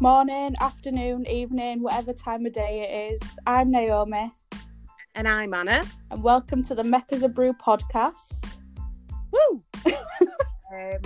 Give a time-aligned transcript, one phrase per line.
[0.00, 3.38] Morning, afternoon, evening, whatever time of day it is.
[3.46, 4.32] I'm Naomi,
[5.16, 5.84] And I'm Anna.
[6.10, 8.56] and welcome to the Make Us a Brew podcast.
[9.32, 9.60] Woo!
[10.72, 11.00] um,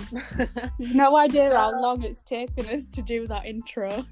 [0.77, 4.05] no idea how long it's taken us to do that intro.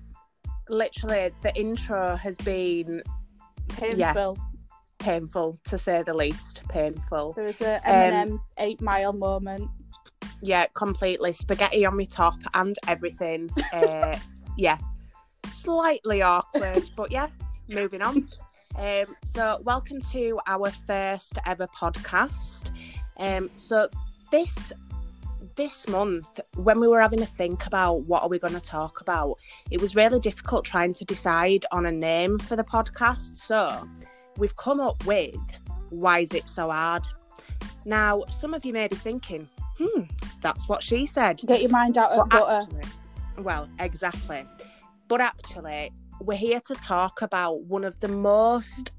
[0.69, 3.03] literally, the intro has been
[3.69, 4.37] Painful.
[4.97, 6.61] painful to say the least.
[6.69, 7.33] Painful.
[7.33, 9.69] There was a Um, Eminem eight mile moment.
[10.41, 11.33] Yeah, completely.
[11.33, 13.49] Spaghetti on my top and everything.
[13.71, 14.17] Uh,
[14.57, 14.77] yeah,
[15.45, 17.27] slightly awkward, but yeah,
[17.69, 18.27] moving on.
[18.77, 22.71] Um, so, welcome to our first ever podcast.
[23.17, 23.89] Um, so
[24.31, 24.73] this
[25.55, 29.01] this month, when we were having a think about what are we going to talk
[29.01, 29.35] about,
[29.69, 33.35] it was really difficult trying to decide on a name for the podcast.
[33.35, 33.87] So
[34.37, 35.35] we've come up with
[35.89, 37.05] why is it so hard?
[37.83, 40.03] Now, some of you may be thinking, hmm,
[40.41, 41.41] that's what she said.
[41.45, 42.63] Get your mind out of But butter.
[42.63, 43.00] actually-
[43.37, 44.45] well, exactly.
[45.07, 48.91] But actually, we're here to talk about one of the most,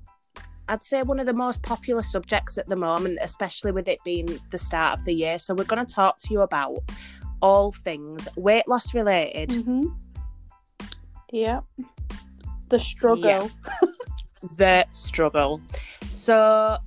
[0.69, 4.41] I'd say, one of the most popular subjects at the moment, especially with it being
[4.51, 5.39] the start of the year.
[5.39, 6.79] So, we're going to talk to you about
[7.41, 9.87] all things weight loss related, hmm
[11.31, 11.61] Yeah.
[12.69, 13.25] The struggle.
[13.25, 13.49] Yeah.
[14.57, 15.61] the struggle.
[16.15, 16.79] So,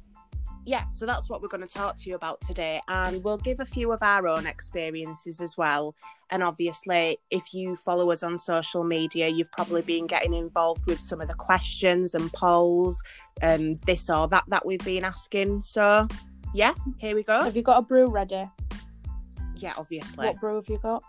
[0.65, 2.81] yeah, so that's what we're going to talk to you about today.
[2.87, 5.95] And we'll give a few of our own experiences as well.
[6.31, 10.99] And obviously, if you follow us on social media, you've probably been getting involved with
[10.99, 13.01] some of the questions and polls
[13.41, 15.61] and this or that that we've been asking.
[15.61, 16.07] So,
[16.53, 17.43] yeah, here we go.
[17.43, 18.49] Have you got a brew ready?
[19.57, 20.25] Yeah, obviously.
[20.25, 21.03] What brew have you got?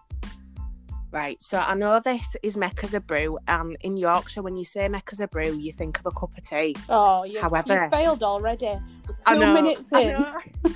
[1.12, 4.64] Right, so I know this is make us a brew, and in Yorkshire, when you
[4.64, 6.74] say make us a brew, you think of a cup of tea.
[6.88, 8.74] Oh, you, However- you failed already.
[9.27, 10.08] I Two know, minutes I in.
[10.12, 10.40] know.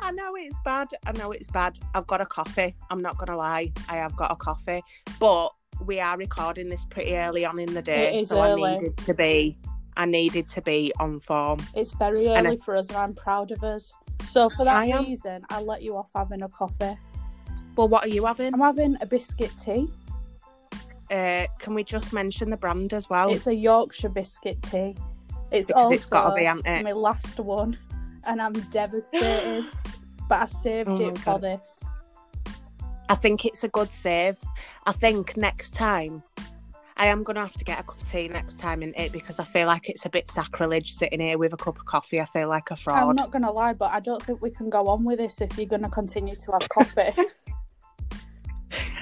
[0.00, 0.88] I know it's bad.
[1.06, 1.78] I know it's bad.
[1.94, 2.74] I've got a coffee.
[2.90, 3.72] I'm not gonna lie.
[3.88, 4.82] I have got a coffee,
[5.18, 5.50] but
[5.84, 8.70] we are recording this pretty early on in the day, so early.
[8.70, 9.58] I needed to be.
[9.96, 11.58] I needed to be on form.
[11.74, 13.92] It's very And I- early for us, and I'm proud of us.
[14.24, 16.96] So for that I am- reason, I'll let you off having a coffee.
[17.76, 18.54] Well, what are you having?
[18.54, 19.88] I'm having a biscuit tea.
[21.10, 23.30] Uh, can we just mention the brand as well?
[23.30, 24.96] It's a Yorkshire biscuit tea.
[25.50, 26.82] It's Because also it's gotta be, hasn't it?
[26.84, 27.76] my last one,
[28.24, 29.66] and I'm devastated.
[30.28, 31.42] but I saved Oh it for God.
[31.42, 31.84] this.
[33.08, 34.38] I think it's a good save.
[34.86, 36.22] I think next time
[36.96, 39.38] I am gonna have to get a cup of tea next time in it because
[39.38, 42.20] I feel like it's a bit sacrilege sitting here with a cup of coffee.
[42.20, 43.10] I feel like a fraud.
[43.10, 45.56] I'm not gonna lie, but I don't think we can go on with this if
[45.58, 47.12] you're gonna continue to have coffee.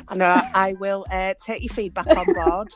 [0.09, 2.75] I know I will uh, take your feedback on board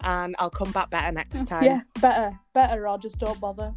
[0.00, 1.64] and I'll come back better next time.
[1.64, 3.74] yeah, better, better, or just don't bother.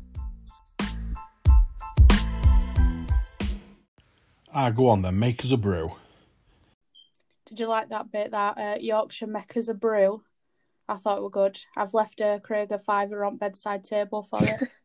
[4.54, 5.92] Ah, go on then, make us a brew.
[7.46, 8.32] Did you like that bit?
[8.32, 10.24] That uh, Yorkshire make us a brew.
[10.88, 11.60] I thought it were good.
[11.78, 14.64] I've left uh, Craig a fiver on bedside table for it.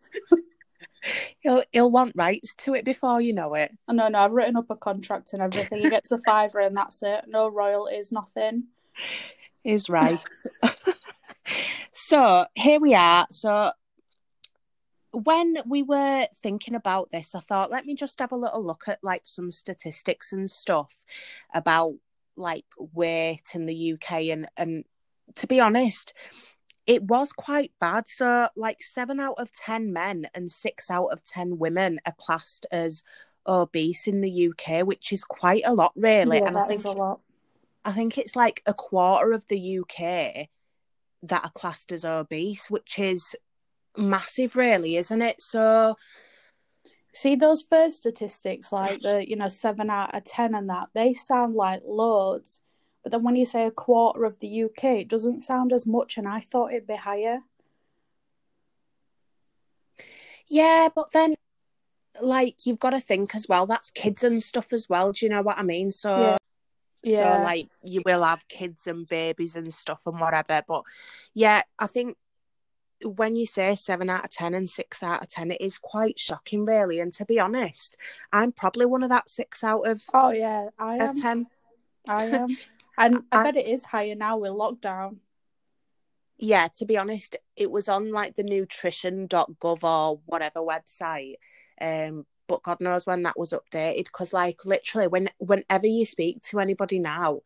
[1.44, 3.70] He'll, he'll want rights to it before you know it.
[3.86, 5.82] I know, no, I've written up a contract and everything.
[5.82, 7.26] He gets a fiver and that's it.
[7.28, 8.64] No royalties, nothing.
[9.62, 10.18] Is right.
[11.92, 13.26] so here we are.
[13.30, 13.72] So
[15.12, 18.84] when we were thinking about this, I thought, let me just have a little look
[18.88, 20.96] at like some statistics and stuff
[21.52, 21.94] about
[22.36, 24.84] like weight in the UK and and
[25.36, 26.14] to be honest,
[26.86, 28.06] it was quite bad.
[28.08, 32.66] So like seven out of ten men and six out of ten women are classed
[32.70, 33.02] as
[33.46, 36.38] obese in the UK, which is quite a lot really.
[36.38, 37.20] yeah, and I think is a lot.
[37.84, 40.48] I think it's like a quarter of the UK
[41.24, 43.36] that are classed as obese, which is
[43.96, 45.40] massive, really, isn't it?
[45.42, 45.96] So,
[47.14, 51.14] See those first statistics, like the you know seven out of ten and that, they
[51.14, 52.60] sound like loads.
[53.04, 56.16] But then when you say a quarter of the UK, it doesn't sound as much,
[56.16, 57.40] and I thought it'd be higher.
[60.48, 61.34] yeah, but then,
[62.20, 65.12] like, you've got to think as well, that's kids and stuff as well.
[65.12, 65.92] Do you know what I mean?
[65.92, 66.36] So, Yeah.
[67.02, 67.36] Yeah.
[67.36, 70.62] so like, you will have kids and babies and stuff and whatever.
[70.66, 70.84] But
[71.34, 72.16] yeah, I think
[73.02, 76.18] when you say seven out of 10 and six out of 10, it is quite
[76.18, 77.00] shocking, really.
[77.00, 77.98] And to be honest,
[78.32, 81.20] I'm probably one of that six out of, Oh yeah, I am.
[81.20, 81.46] 10.
[82.08, 82.56] I am.
[82.98, 85.16] And I, I- bet it is higher now with lockdown.
[86.38, 91.34] yeah, to be honest, it was on like the nutrition.gov or whatever website.
[91.80, 96.42] Um, but God knows when that was updated because, like, literally, when whenever you speak
[96.44, 97.40] to anybody now,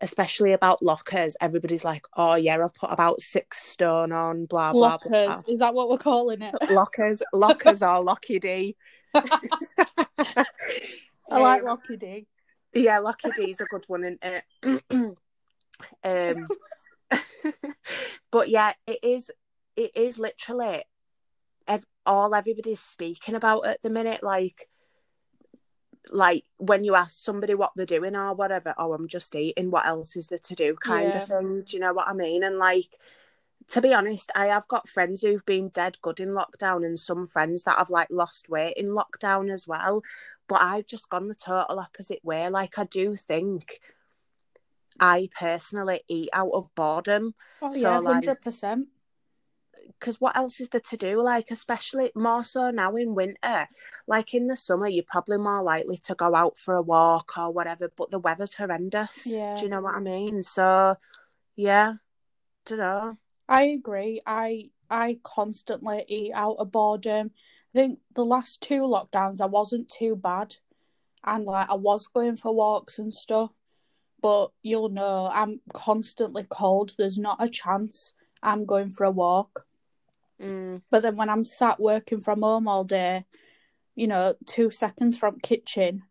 [0.00, 4.98] especially about lockers, everybody's like, "Oh yeah, I've put about six stone on." Blah blah
[5.04, 5.42] Lockers.
[5.46, 6.54] Is that what we're calling it?
[6.70, 8.76] Lockers, lockers, are Locky D.
[9.14, 10.44] I
[11.30, 12.26] like Um, Rocky D.
[12.74, 15.16] Yeah, Lucky D is a good one, isn't it?
[16.04, 16.48] Um,
[18.30, 19.30] but yeah, it is.
[19.76, 20.84] It is literally
[21.66, 24.22] ev- all everybody's speaking about at the minute.
[24.22, 24.68] Like,
[26.10, 29.70] like when you ask somebody what they're doing or whatever, oh, I'm just eating.
[29.70, 30.76] What else is there to do?
[30.76, 31.22] Kind Yeah.
[31.22, 31.62] of thing.
[31.62, 32.44] Do you know what I mean?
[32.44, 32.98] And like,
[33.68, 37.26] to be honest, I have got friends who've been dead good in lockdown, and some
[37.26, 40.02] friends that have like lost weight in lockdown as well.
[40.48, 42.48] But I've just gone the total opposite way.
[42.48, 43.80] Like, I do think
[45.00, 48.88] I personally eat out of boredom Oh So, yeah, like- hundred percent.
[49.98, 51.20] because what else is there to do?
[51.22, 53.68] Like, especially more so now in winter.
[54.06, 57.50] Like in the summer, you're probably more likely to go out for a walk or
[57.50, 59.26] whatever, but the weather's horrendous.
[59.26, 59.56] Yeah.
[59.56, 60.42] Do you know what I mean?
[60.44, 60.96] So,
[61.56, 61.94] yeah,
[62.66, 63.18] don't know.
[63.48, 64.20] I agree.
[64.26, 67.32] I I constantly eat out of boredom.
[67.74, 70.56] I think the last two lockdowns I wasn't too bad,
[71.24, 73.50] and like I was going for walks and stuff.
[74.22, 76.94] But you'll know I'm constantly cold.
[76.96, 79.66] There's not a chance I'm going for a walk.
[80.40, 83.24] Mm, But then when I'm sat working from home all day,
[83.94, 86.04] you know, two seconds from kitchen,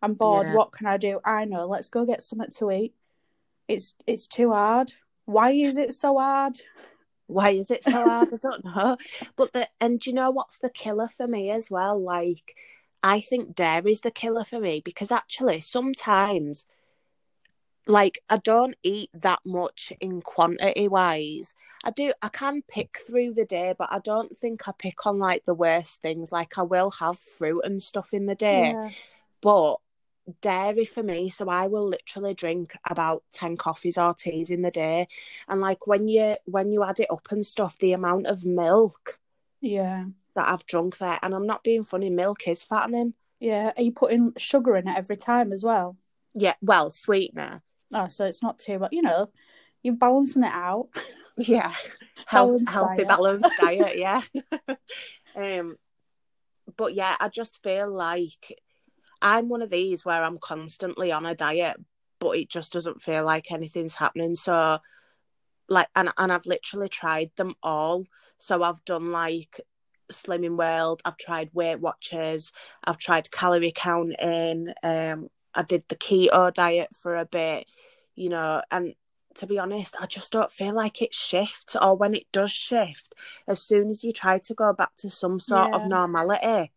[0.00, 0.48] I'm bored.
[0.48, 0.54] Yeah.
[0.54, 1.20] What can I do?
[1.24, 1.66] I know.
[1.66, 2.94] Let's go get something to eat.
[3.68, 4.92] It's it's too hard.
[5.24, 6.60] Why is it so hard?
[7.26, 8.32] Why is it so hard?
[8.32, 8.96] I don't know.
[9.36, 12.00] But the and do you know what's the killer for me as well?
[12.00, 12.56] Like,
[13.02, 16.66] I think dairy's the killer for me because actually sometimes,
[17.86, 21.54] like, I don't eat that much in quantity wise.
[21.84, 22.12] I do.
[22.22, 25.54] I can pick through the day, but I don't think I pick on like the
[25.54, 26.32] worst things.
[26.32, 28.90] Like, I will have fruit and stuff in the day, Yeah.
[29.40, 29.76] but
[30.40, 34.70] dairy for me so i will literally drink about 10 coffees or teas in the
[34.70, 35.06] day
[35.48, 39.18] and like when you when you add it up and stuff the amount of milk
[39.60, 40.06] Yeah.
[40.34, 43.72] that i've drunk there and i'm not being funny milk is fattening Yeah.
[43.76, 45.96] Are you putting sugar in it every time as well?
[46.34, 47.62] yeah well sweetener
[47.94, 49.28] Oh, so it's not too, but you know,
[49.84, 50.88] you're balancing it out.
[51.38, 51.72] yeah
[52.26, 53.08] Health, Balanced healthy diet.
[53.08, 54.22] balanced diet yeah
[55.36, 55.76] um
[56.76, 58.58] but yeah i just feel like
[59.22, 61.76] i'm one of these where i'm constantly on a diet
[62.18, 64.36] but it just doesn't feel like anything's happening.
[64.36, 64.78] So
[65.68, 68.06] like and, and i've literally tried them all.
[68.38, 69.60] So i've done like
[70.12, 72.52] slimming world i've tried weight watchers
[72.84, 77.66] i've tried calorie counting um i did the keto diet for a bit
[78.14, 78.94] you know and
[79.34, 83.16] to be honest i just don't feel like it shifts or when it does shift
[83.48, 86.70] as soon as you try to go back to some sort of normality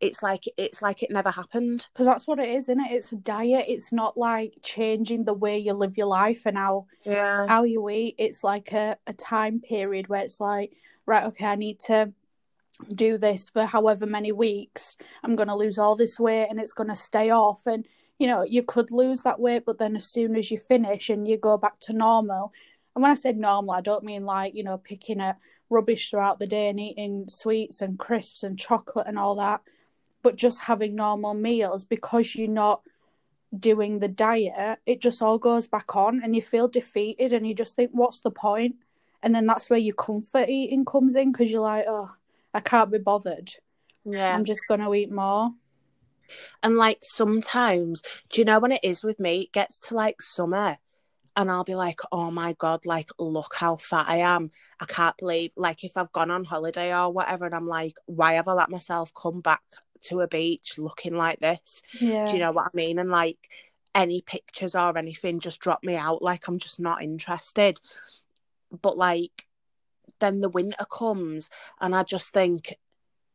[0.00, 2.92] it's like it's like it never happened Because that's what it is, isn't it?
[2.92, 3.66] It's a diet.
[3.68, 7.88] It's not like changing the way you live your life and how yeah how you
[7.90, 8.14] eat.
[8.18, 10.72] It's like a, a time period where it's like,
[11.06, 12.12] right, okay, I need to
[12.94, 14.96] do this for however many weeks.
[15.24, 17.66] I'm going to lose all this weight and it's going to stay off.
[17.66, 17.86] And,
[18.18, 21.26] you know, you could lose that weight, but then as soon as you finish and
[21.26, 22.52] you go back to normal,
[22.94, 25.38] and when I say normal, I don't mean like, you know, picking at
[25.70, 29.60] rubbish throughout the day and eating sweets and crisps and chocolate and all that,
[30.22, 32.82] but just having normal meals because you're not
[33.56, 37.54] doing the diet, it just all goes back on and you feel defeated and you
[37.54, 38.76] just think, what's the point?
[39.22, 42.10] And then that's where your comfort eating comes in because you're like, oh,
[42.54, 43.50] I can't be bothered.
[44.04, 45.50] yeah I'm just going to eat more.
[46.62, 49.42] And like sometimes, do you know when it is with me?
[49.42, 50.78] It gets to like summer
[51.38, 54.50] and I'll be like, oh my God, like, look how fat I am.
[54.80, 58.32] I can't believe, like, if I've gone on holiday or whatever, and I'm like, why
[58.32, 59.62] have I let myself come back
[60.02, 61.82] to a beach looking like this?
[62.00, 62.26] Yeah.
[62.26, 62.98] Do you know what I mean?
[62.98, 63.50] And like,
[63.94, 66.22] any pictures or anything just drop me out.
[66.22, 67.80] Like, I'm just not interested.
[68.82, 69.46] But like,
[70.20, 71.48] then the winter comes
[71.80, 72.74] and I just think,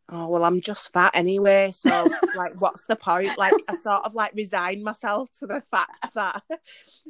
[0.09, 1.89] oh well i'm just fat anyway so
[2.35, 6.43] like what's the point like i sort of like resign myself to the fact that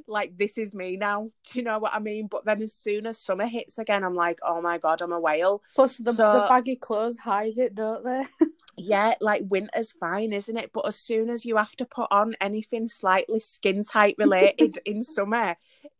[0.08, 3.08] like this is me now do you know what i mean but then as soon
[3.08, 6.34] as summer hits again i'm like oh my god i'm a whale Plus, the, So-
[6.34, 8.24] the baggy clothes hide it, don't they?
[8.78, 10.72] yeah like winter's fine isn't it?
[10.74, 15.04] But as soon as you have to put on anything slightly skin tight related in
[15.16, 15.56] summer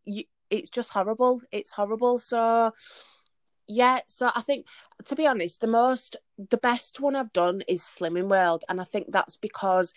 [0.06, 1.42] you, it's just horrible.
[1.52, 2.20] It's horrible.
[2.20, 2.74] So
[3.66, 4.68] yeah so i think
[5.06, 6.18] to be honest the most
[6.50, 9.94] the best one i've done is slimming world and i think that's because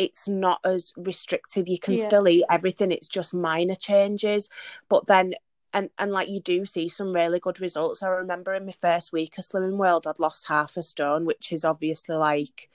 [0.00, 1.68] it's not as restrictive.
[1.68, 2.06] You can Yeah.
[2.06, 2.90] still eat everything.
[2.90, 4.48] It's just minor changes.
[4.88, 5.34] But then
[5.72, 9.12] and and like you do see some really good results i remember in my first
[9.12, 12.68] week of slimming world i'd lost half a stone which is obviously like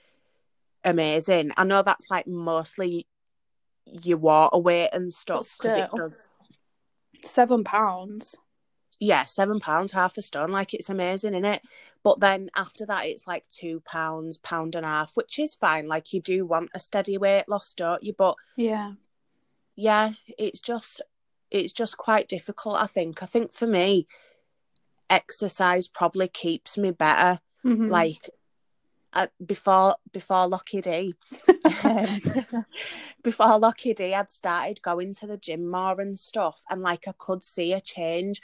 [0.84, 3.06] amazing i know that's like mostly
[3.84, 6.26] your water weight and stuff because it does
[7.24, 8.36] Seven pounds.
[9.00, 10.50] yeah, seven pounds, half a stone.
[10.50, 11.62] Like it's amazing, isn't it?
[12.02, 15.88] But then after that, it's like two pounds, pound and a half, which is fine.
[15.88, 18.12] Like you do want a steady weight loss, don't you?
[18.12, 18.92] But Yeah.
[19.74, 21.00] yeah, it's just
[21.50, 22.76] it's just quite difficult.
[22.76, 23.22] I think.
[23.22, 24.06] I think for me,
[25.08, 27.40] exercise probably keeps me better.
[27.64, 27.90] Mhm.
[27.90, 28.30] Like
[29.12, 31.14] uh, before before Lucky D,
[31.84, 32.20] um,
[33.22, 37.12] before Lucky D, I'd started going to the gym more and stuff, and like I
[37.16, 38.42] could see a change.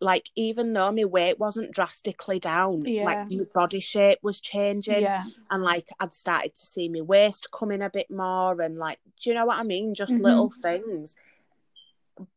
[0.00, 3.04] Like even though my weight wasn't drastically down, Yeah.
[3.04, 7.50] like my body shape was changing, yeah, and like I'd started to see my waist
[7.52, 9.94] coming a bit more, and like, do you know what I mean?
[9.94, 10.22] Just Mhm.
[10.24, 11.14] little things.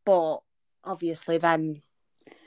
[0.04, 0.38] But
[0.84, 1.82] obviously, then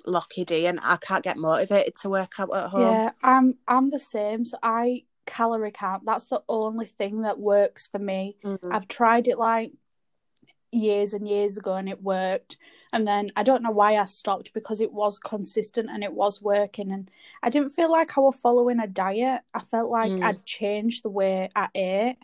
[0.05, 2.81] Lucky D, and I can't get motivated to work out at home.
[2.81, 3.12] yeah.
[3.24, 4.46] I'm I'm the same.
[4.46, 6.03] So I calorie count.
[6.05, 8.38] That's the only thing that works for me.
[8.43, 8.74] Mhm.
[8.74, 9.72] I've tried it like
[10.72, 12.58] years and years ago and it worked.
[12.93, 16.41] And then I don't know why I stopped because it was consistent and it was
[16.41, 16.91] working.
[16.91, 17.10] And
[17.43, 19.41] I didn't feel like I was following a diet.
[19.53, 20.24] I felt like Mm.
[20.24, 22.17] I'd changed the way I ate.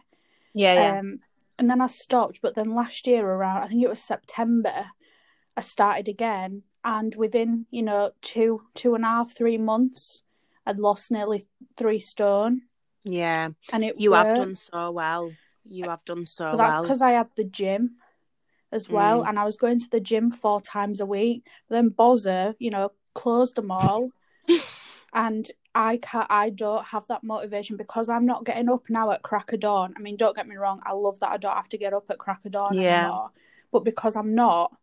[0.53, 0.99] Yeah, yeah.
[0.99, 1.19] Um,
[1.59, 2.39] and then I stopped.
[2.41, 4.87] But then last year, around I think it was September,
[5.57, 6.63] I started again.
[6.83, 10.21] And within, you know, two, two and a half, three months,
[10.65, 11.47] I'd lost nearly
[11.77, 12.63] three stone.
[13.03, 13.49] yeah.
[13.73, 15.35] And it You have done so well.
[15.63, 16.83] You have done so But that's well.
[16.83, 17.95] because I had the gym
[18.71, 19.29] as well, Mm.
[19.29, 21.47] and I was going to the gym four times a week.
[21.69, 24.11] Then Bozza, you know, closed them all,
[25.13, 26.27] and I can't.
[26.29, 29.93] I don't have that motivation because I'm not getting up now at crack of dawn.
[29.97, 32.09] I mean, don't get me wrong, I love that I don't have to get up
[32.11, 33.05] at crack of dawn Yeah.
[33.05, 33.31] anymore.
[33.71, 34.75] But because I'm not.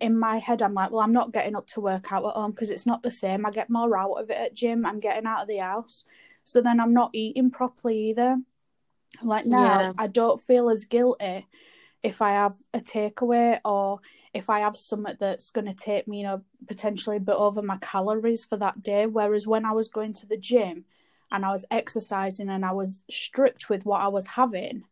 [0.00, 2.50] In my head, I'm like, well, I'm not getting up to work out at home
[2.52, 3.44] because it's not the same.
[3.44, 4.86] I get more out of it at gym.
[4.86, 6.04] I'm getting out of the house,
[6.44, 8.38] so then I'm not eating properly either.
[9.22, 9.92] Like now, Yeah.
[9.98, 11.46] I don't feel as guilty
[12.02, 14.00] if I have a takeaway or
[14.34, 17.62] if I have something that's going to take me, you know, potentially a bit over
[17.62, 19.06] my calories for that day.
[19.06, 20.84] Whereas when I was going to the gym
[21.30, 24.84] and I was exercising and I was strict with what I was having,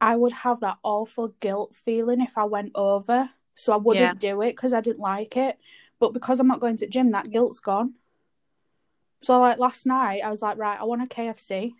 [0.00, 3.30] I would have that awful guilt feeling if I went over.
[3.54, 5.58] So I wouldn't do it because I didn't like it.
[5.98, 7.94] But because I'm not going to the gym, that guilt's gone.
[9.22, 11.72] So like last night, I was like, right, I want a KFC.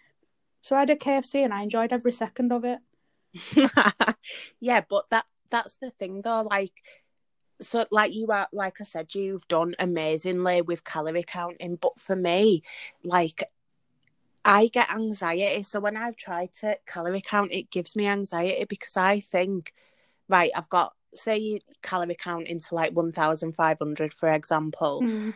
[0.62, 2.78] So I had a KFC and I enjoyed every second of it.
[4.60, 6.42] yeah, but that that's the thing though.
[6.42, 6.72] Like,
[7.60, 11.76] so like you are, like I said, you've done amazingly with calorie counting.
[11.76, 12.62] But for me,
[13.02, 13.44] like,
[14.44, 15.62] I get anxiety.
[15.64, 19.72] So when I've tried to calorie count, it gives me anxiety because I think,
[20.28, 25.02] right, I've got say you calorie count into like one thousand five hundred, for example.
[25.04, 25.34] Mm.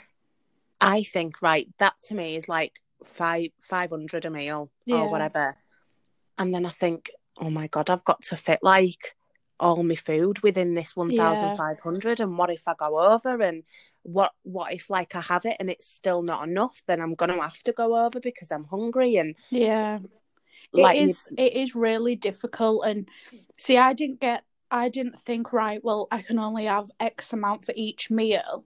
[0.80, 4.96] I think right that to me is like five five hundred a meal Yeah.
[5.02, 5.56] or whatever,
[6.38, 9.14] and then I think, oh my god, I've got to fit like
[9.60, 13.42] all my food within this one thousand five hundred, and what if I go over
[13.42, 13.64] and
[14.02, 16.82] what what if like I have it and it's still not enough?
[16.86, 19.98] Then I'm gonna have to go over because I'm hungry and Yeah.
[20.72, 23.08] like it you- is it is really difficult and
[23.58, 27.64] see i didn't get i didn't think right well i can only have x amount
[27.64, 28.64] for each meal.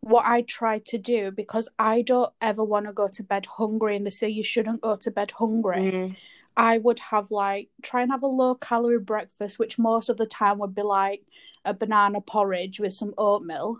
[0.00, 3.96] What i tried to do because i don't ever want to go to bed hungry
[3.96, 6.16] and they say you shouldn't go to bed hungry Mm,
[6.56, 10.26] i would have like try and have a low calorie breakfast which most of the
[10.26, 11.22] time would be like
[11.64, 13.78] a banana porridge with some oatmeal.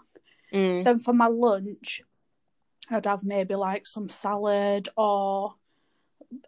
[0.53, 2.03] mm, then for my lunch,
[2.91, 5.55] I'd have maybe like some salad or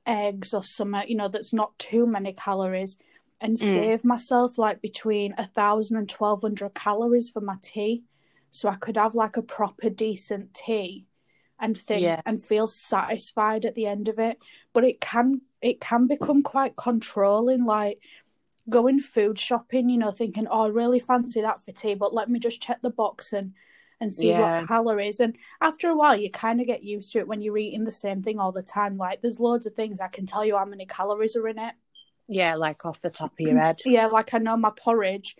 [0.07, 2.97] eggs or something, you know, that's not too many calories
[3.41, 3.73] and Mm.
[3.73, 8.05] save myself like between a thousand and twelve hundred calories for my tea.
[8.51, 11.07] So I could have like a proper decent tea
[11.59, 12.21] and think Yeah.
[12.27, 14.39] and feel satisfied at the end of it.
[14.73, 18.01] But it can it can become quite controlling, like
[18.69, 22.29] going food shopping, you know, thinking, Oh, I really fancy that for tea, but let
[22.31, 23.55] me just check the box and
[24.01, 24.61] and see Yeah.
[24.61, 25.21] what calories.
[25.21, 27.91] And after a while, you kind of get used to it when you're eating the
[27.91, 28.99] same thing all the time.
[28.99, 31.75] Like, there's loads of things I can tell you how many calories are in it.
[32.29, 33.61] Yeah, like off the top of your mm-hmm.
[33.61, 33.81] head.
[33.85, 35.37] Yeah, like I know my porridge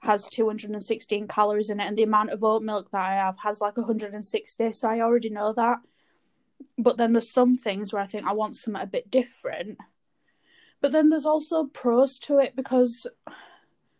[0.00, 3.60] has 216 calories in it, and the amount of oat milk that I have has
[3.60, 4.72] like 160.
[4.72, 5.78] So I already know that.
[6.78, 9.78] But then there's some things where I think I want something a bit different.
[10.80, 13.06] But then there's also pros to it because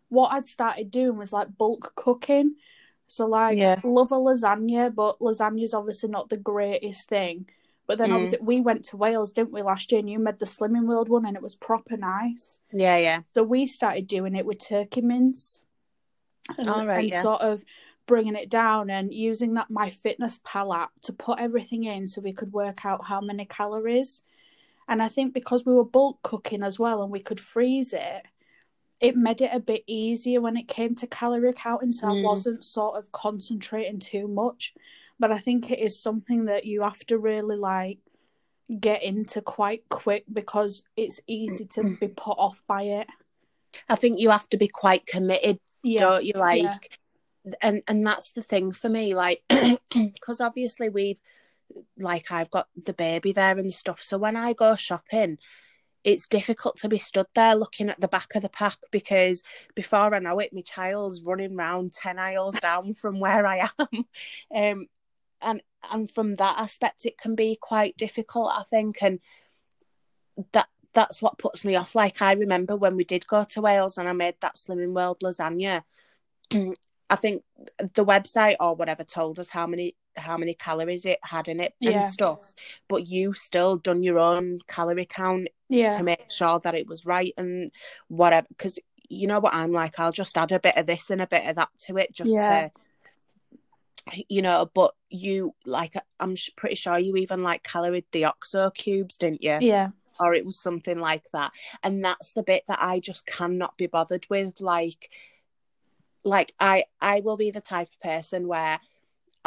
[0.08, 2.56] what I'd started doing was like bulk cooking.
[3.08, 3.80] So like Yeah.
[3.84, 7.46] love a lasagna, but lasagna's obviously not the greatest thing.
[7.86, 8.14] But then Mm.
[8.14, 10.00] obviously we went to Wales, didn't we, last year?
[10.00, 12.60] And you made the Slimming World one, and it was proper nice.
[12.72, 13.20] Yeah, yeah.
[13.34, 15.62] So we started doing it with turkey mince,
[16.58, 17.22] and, All right, and yeah.
[17.22, 17.64] sort of
[18.06, 22.20] bringing it down and using that My Fitness Pal app to put everything in, so
[22.20, 24.22] we could work out how many calories.
[24.88, 28.22] And I think because we were bulk cooking as well, and we could freeze it,
[29.00, 31.92] it made it a bit easier when it came to calorie counting.
[31.92, 32.22] So I Mm.
[32.22, 34.74] wasn't sort of concentrating too much.
[35.18, 37.98] But I think it is something that you have to really like
[38.80, 43.06] get into quite quick because it's easy to be put off by it.
[43.88, 46.32] I think you have to be quite committed Yeah, don't you?
[46.34, 47.52] Like, yeah.
[47.62, 49.42] and and that's the thing for me like
[49.90, 51.20] because obviously we've
[51.98, 55.38] like I've got the baby there and stuff so when I go shopping
[56.04, 59.42] it's difficult to be stood there looking at the back of the pack because
[59.74, 64.04] before I know it my child's running round 10 aisles down from where I am
[64.54, 64.86] um
[65.42, 69.20] and and from that aspect it can be quite difficult I think and
[70.52, 73.98] that that's what puts me off like I remember when we did go to Wales
[73.98, 75.82] and I made that Slimming World lasagna
[77.08, 77.44] I think
[77.78, 81.74] the website or whatever told us how many how many calories it had in it
[81.78, 81.90] Yeah.
[82.02, 82.54] and stuff,
[82.88, 85.96] but you still done your own calorie count Yeah.
[85.96, 87.70] to make sure that it was right and
[88.08, 88.46] whatever.
[88.48, 88.78] Because
[89.10, 91.46] you know what I'm like, I'll just add a bit of this and a bit
[91.46, 92.68] of that to it just Yeah.
[92.68, 92.70] to,
[94.28, 94.70] you know.
[94.74, 99.58] But you like, I'm pretty sure you even like caloried the OXO cubes, didn't you?
[99.60, 99.90] Yeah.
[100.18, 103.86] or it was something like that and that's the bit that i just cannot be
[103.86, 105.10] bothered with like
[106.24, 108.80] like i i will be the type of person where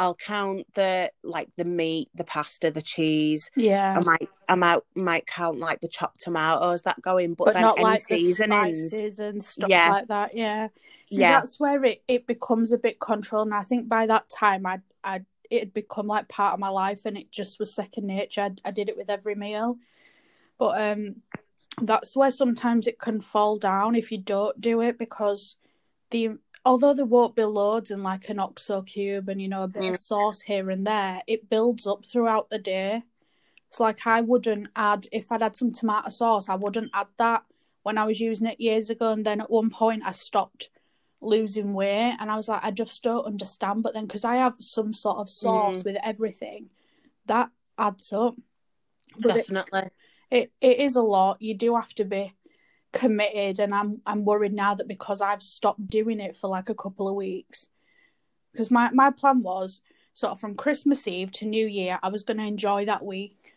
[0.00, 3.96] i'll count the like the meat the pasta the cheese Yeah.
[3.96, 7.54] i might i might might count like the chopped tomatoes that go in but, but
[7.54, 9.90] then not any like the seasonings spices and stuff Yeah.
[9.90, 10.36] like that.
[10.36, 10.68] Yeah,
[11.08, 14.82] yeah that's where it, it becomes a bit and I think by that time, I'd
[15.04, 18.42] I it had become like part of my life, and it just was second nature.
[18.42, 19.78] I, I did it with every meal,
[20.58, 21.16] but um,
[21.82, 25.56] that's where sometimes it can fall down if you don't do it because
[26.10, 29.68] the although there won't be loads in like an oxo cube and you know a
[29.68, 29.90] bit Mm.
[29.90, 33.02] of sauce here and there, it builds up throughout the day.
[33.70, 37.44] It's like I wouldn't add if I'd had some tomato sauce, I wouldn't add that
[37.82, 40.70] when I was using it years ago, and then at one point I stopped
[41.22, 43.82] losing weight, and I was like, I just don't understand.
[43.82, 46.70] But then because I have some sort of sauce with everything,
[47.26, 48.34] that adds up.
[49.18, 49.82] But it, definitely
[50.30, 51.40] it, it is a lot.
[51.40, 52.34] You do have to be
[52.92, 56.74] committed, and I'm I'm worried now that because I've stopped doing it for like a
[56.74, 57.68] couple of weeks,
[58.52, 59.80] because my my plan was
[60.14, 63.54] sort of from Christmas Eve to New Year, I was going to enjoy that week.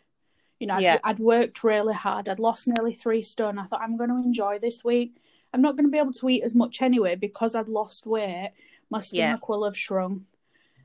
[0.59, 2.29] You know, I'd, I'd worked really hard.
[2.29, 3.57] I'd lost nearly three stone.
[3.59, 5.17] I thought I'm going to enjoy this week.
[5.51, 8.51] I'm not going to be able to eat as much anyway because I'd lost weight.
[8.89, 9.01] My Yeah.
[9.35, 10.23] stomach will have shrunk.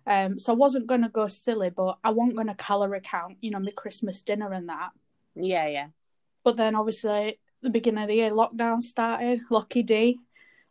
[0.06, 3.36] Um, so I wasn't going to go silly, but I wasn't going to calorie count.
[3.40, 4.90] You know, my Christmas dinner and that.
[5.34, 5.88] yeah yeah
[6.44, 9.40] But then obviously the beginning of the year lockdown started.
[9.50, 10.20] Lucky D,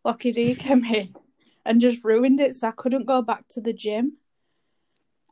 [0.04, 1.16] Lucky D came in
[1.66, 2.56] and just ruined it.
[2.56, 4.18] So I couldn't go back to the gym.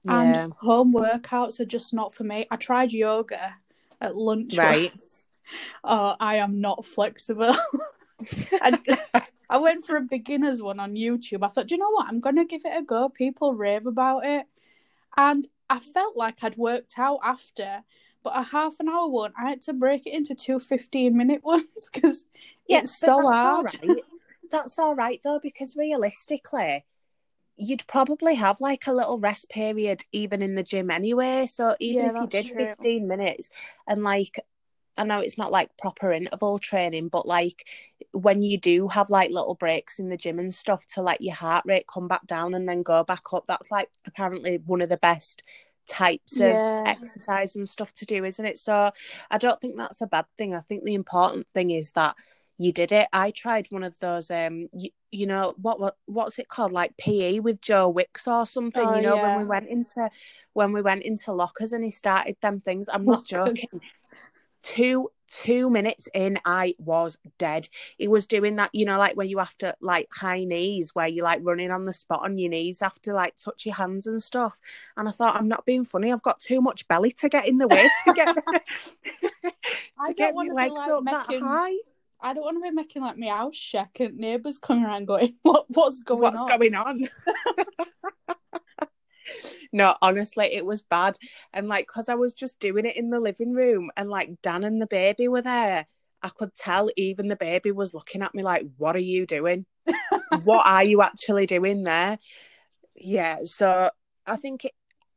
[0.04, 2.48] yeah And home workouts are just not for me.
[2.52, 3.56] I tried yoga
[4.02, 4.58] at lunch.
[4.58, 4.92] Right.
[4.92, 5.26] once.
[5.84, 7.56] Oh, I am not flexible.
[8.54, 8.80] I,
[9.48, 11.46] I went for a beginner's one on YouTube.
[11.46, 12.08] I thought, do you know what?
[12.08, 13.10] I'm going to give it a go.
[13.10, 14.48] People rave about it.
[15.16, 17.84] And I felt like I'd worked out after,
[18.26, 21.44] but a half an hour one, I had to break it into two 15 minute
[21.46, 22.26] ones because
[22.68, 23.68] it's so that's hard.
[23.82, 24.02] right.
[24.52, 26.86] That's all right though, because realistically,
[27.56, 31.46] you'd probably have like a little rest period even in the gym anyway.
[31.46, 32.58] So even Yeah, if you did true.
[32.58, 33.50] 15 minutes
[33.88, 34.40] and like
[34.98, 37.68] I know it's not like proper interval training, but like
[38.14, 41.36] when you do have like little breaks in the gym and stuff to let your
[41.36, 44.90] heart rate come back down and then go back up, that's like apparently one of
[44.90, 45.44] the best
[45.88, 48.58] types of exercise and stuff to do, isn't it?
[48.58, 48.92] So
[49.32, 50.54] I don't think that's a bad thing.
[50.56, 52.16] I think the important thing is that
[52.58, 53.08] you did it.
[53.12, 56.96] I tried one of those um you, you know what what what's it called like
[56.98, 59.24] PE with Joe Wicks or something, Oh, you know yeah.
[59.24, 60.10] when we went into
[60.54, 62.88] when we went into lockers and he started them things.
[62.88, 63.60] I'm not Lockers.
[63.60, 63.82] joking.
[64.64, 65.10] Two
[65.44, 67.68] two minutes in I was dead.
[67.98, 71.08] He was doing that, you know, like when you have to like high knees where
[71.08, 74.08] you're like running on the spot on your knees have to like touch your hands
[74.08, 74.58] and stuff.
[74.96, 76.12] And I thought I'm not being funny.
[76.12, 78.28] I've got too much belly to get in the way to get
[80.00, 81.74] I to don't get my legs like, up that making- high.
[82.22, 85.36] I don't want to be making like my house check and neighbours coming around going,
[85.44, 87.10] "What what's going what's on?" What's going on
[89.74, 91.18] no honestly it was bad.
[91.54, 94.64] And like because i was just doing it in the living room and like dan
[94.64, 95.86] and the baby were there
[96.22, 99.66] i could tell even the baby was looking at me like what are you doing?
[100.44, 102.18] What are you actually doing there?
[102.96, 103.90] Yeah so
[104.26, 104.72] i think it,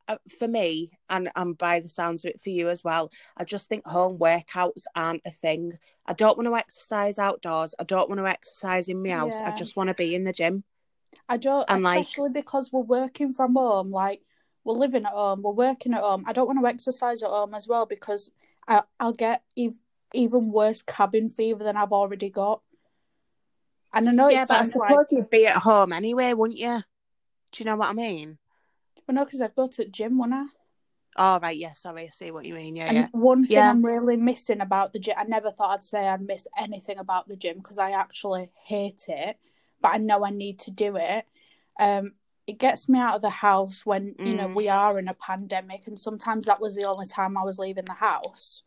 [0.07, 3.43] uh, for me and and by the sounds of it for you as well i
[3.43, 5.73] just think home workouts aren't a thing.
[6.05, 7.75] I don't want to exercise outdoors.
[7.79, 9.39] I don't want to exercise in my house.
[9.45, 10.63] I just want to be in the gym
[11.27, 13.91] I don't, And, like- especially because we're working from home.
[13.91, 14.21] Like
[14.63, 16.23] we're living at home, we're working at home.
[16.27, 18.31] I don't want to exercise at home as well because
[18.67, 19.79] I, I'll get ev-
[20.13, 22.61] even worse cabin fever than I've already got.
[23.93, 26.81] And I know yeah, but I suppose like, you'd be at home anyway, wouldn't you?
[27.51, 28.37] Do you know what I mean?
[29.07, 30.45] Well, no, because I'd go to the gym, wouldn't I?
[31.17, 32.75] Oh, right, yeah, sorry, I see what you mean.
[32.75, 33.07] Yeah, And yeah.
[33.11, 33.71] one thing Yeah.
[33.71, 37.27] I'm really missing about the gym, I never thought I'd say I'd miss anything about
[37.27, 39.37] the gym because I actually hate it,
[39.81, 41.25] but I know I need to do it.
[41.79, 42.13] Um,
[42.47, 44.55] it gets me out of the house when you know Mm.
[44.55, 47.85] we are in a pandemic, and sometimes that was the only time I was leaving
[47.85, 48.63] the house.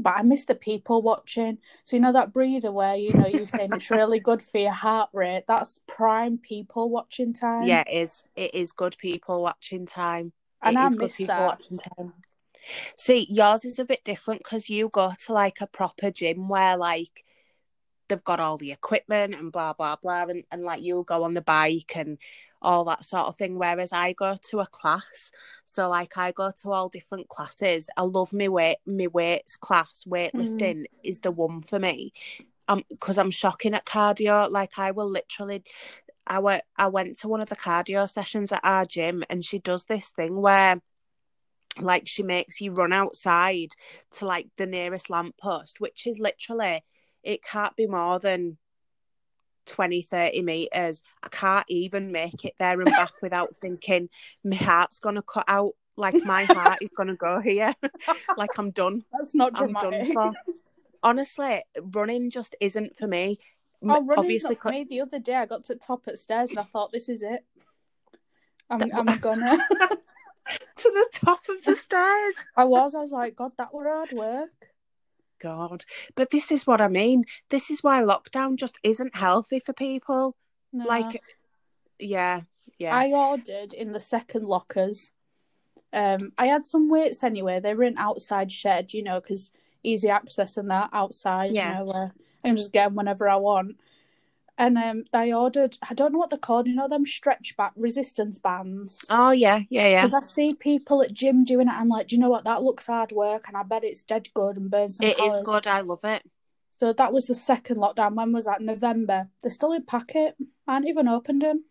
[0.00, 1.58] But I miss the people watching.
[1.84, 4.72] So you know that breather where you know you're saying it's really good for your
[4.72, 5.44] heart rate.
[5.48, 7.66] That's prime people watching time.
[7.66, 8.24] Yeah, it is.
[8.36, 10.32] It is good people watching time.
[10.62, 11.46] and it I is good miss people that.
[11.46, 12.12] watching time.
[12.96, 16.76] See, yours is a bit different because you go to like a proper gym where
[16.76, 17.24] like
[18.08, 21.34] they've got all the equipment and blah blah blah, and, and like you'll go on
[21.34, 22.18] the bike and
[22.60, 23.58] all that sort of thing.
[23.58, 25.30] Whereas I go to a class,
[25.64, 27.90] so like I go to all different classes.
[27.96, 30.04] I love my weight, my weights class.
[30.08, 32.12] Weightlifting is the one for me.
[32.70, 34.50] Um, because I'm shocking at cardio.
[34.50, 35.62] Like I will literally
[36.26, 39.58] I went I went to one of the cardio sessions at our gym and she
[39.58, 40.80] does this thing where
[41.80, 43.70] like she makes you run outside
[44.12, 46.82] to like the nearest lamppost, which is literally
[47.22, 48.56] it can't be more than
[49.66, 54.08] 20 30 meters i can't even make it there and back without thinking
[54.42, 57.74] my heart's gonna cut out like my heart is gonna go here
[58.36, 59.90] like i'm done That's not dramatic.
[60.06, 60.32] done for
[61.02, 63.38] honestly running just isn't for me
[63.82, 64.86] Oh, running's obviously not for me.
[64.88, 67.08] The other day, I got to the top of the stairs and I thought, "This
[67.08, 67.44] is it.
[68.68, 69.56] I'm, I'm gonna."
[70.76, 72.94] to the top of the stairs I was.
[72.94, 74.67] I was like, "God, that were hard work."
[75.40, 75.84] God.
[76.14, 77.24] But this is what I mean.
[77.50, 80.36] This is why lockdown just isn't healthy for people.
[80.72, 80.86] No.
[80.86, 81.22] Like,
[81.98, 82.42] yeah,
[82.78, 82.94] yeah.
[82.94, 85.12] I ordered in the second lockers.
[85.92, 87.60] Um, I had some weights anyway.
[87.60, 89.50] They were in outside shed, you know, because
[89.82, 91.52] easy access and that outside.
[91.54, 91.80] Yeah.
[91.80, 92.10] You know,
[92.44, 93.76] I can just get them whenever I want.
[94.60, 95.78] And um, I ordered.
[95.88, 96.66] I don't know what they're called.
[96.66, 99.04] You know, them stretch back resistance bands.
[99.08, 100.02] oh, yeah, yeah, yeah.
[100.02, 101.74] Because I see people at gym doing it.
[101.74, 102.42] I'm like, do you know what?
[102.44, 105.16] That looks hard work, and I bet it's dead good and burns some It is
[105.32, 105.44] calories.
[105.44, 105.66] good.
[105.68, 106.22] I love it.
[106.80, 108.14] So that was the second lockdown.
[108.14, 108.60] When was that?
[108.60, 109.28] November.
[109.42, 110.34] They're still in packet.
[110.66, 111.64] I haven't even opened them.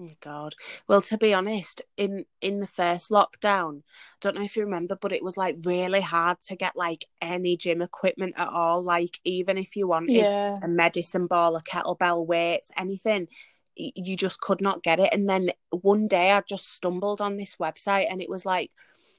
[0.00, 0.54] Oh, God.
[0.88, 3.82] Well, to be honest, in in the first lockdown, I
[4.20, 7.56] don't know if you remember, but it was like really hard to get like any
[7.58, 8.82] gym equipment at all.
[8.82, 10.60] Like even if you wanted Yeah.
[10.62, 13.28] a medicine ball, a kettlebell weights, anything,
[13.76, 15.10] you just could not get it.
[15.12, 18.70] And then one day I just stumbled on this website and it was like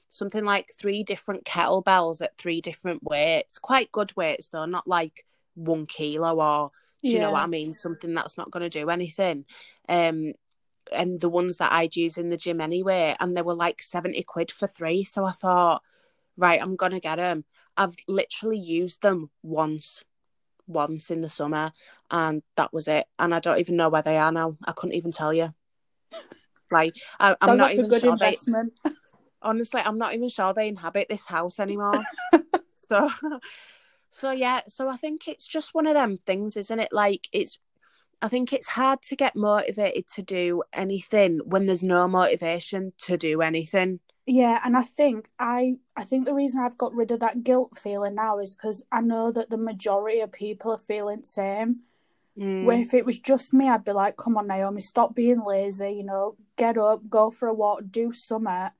[0.08, 3.58] something like three different kettlebells at three different weights.
[3.58, 6.70] Quite good weights though, not like one kilo or
[7.08, 7.74] do you know what I mean?
[7.74, 9.44] Something that's not going to do anything.
[9.88, 10.32] Um,
[10.92, 14.22] and the ones that I'd use in the gym anyway, and they were like 70
[14.24, 15.04] quid for three.
[15.04, 15.82] So I thought,
[16.36, 17.44] right, I'm to get them.
[17.76, 20.04] I've literally used them once,
[20.66, 21.72] once in the summer,
[22.10, 23.06] and that was it.
[23.18, 24.56] And I don't even know where they are now.
[24.64, 25.54] I couldn't even tell you.
[26.70, 28.80] Like, I, I'm not like a even good sure they, investment.
[29.44, 32.02] honestly, I'm not even sure they inhabit this house anymore.
[32.88, 33.10] so,
[34.10, 36.88] so yeah, so I think it's just one of them things, isn't it?
[36.90, 37.58] Like it's,
[38.24, 43.18] I think it's hard to get motivated to do anything when there's no motivation to
[43.18, 44.00] do anything.
[44.24, 47.76] Yeah, and I think I I think the reason I've got rid of that guilt
[47.76, 51.80] feeling now is because I know that the majority of people are feeling the same.
[52.38, 55.44] Mm, Where if it was just me, I'd be like, "Come on, Naomi, stop being
[55.44, 55.92] lazy.
[55.92, 58.70] You know, get up, go for a walk, do something."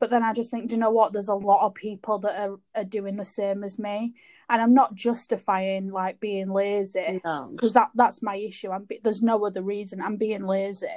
[0.00, 1.12] But then I just think, do you know what?
[1.12, 4.14] There's a lot of people that are, are doing the same as me,
[4.50, 7.48] and I'm not justifying like being lazy no.
[7.52, 8.70] because that that's my issue.
[8.70, 10.02] I'm be- there's no other reason.
[10.02, 10.88] I'm being lazy,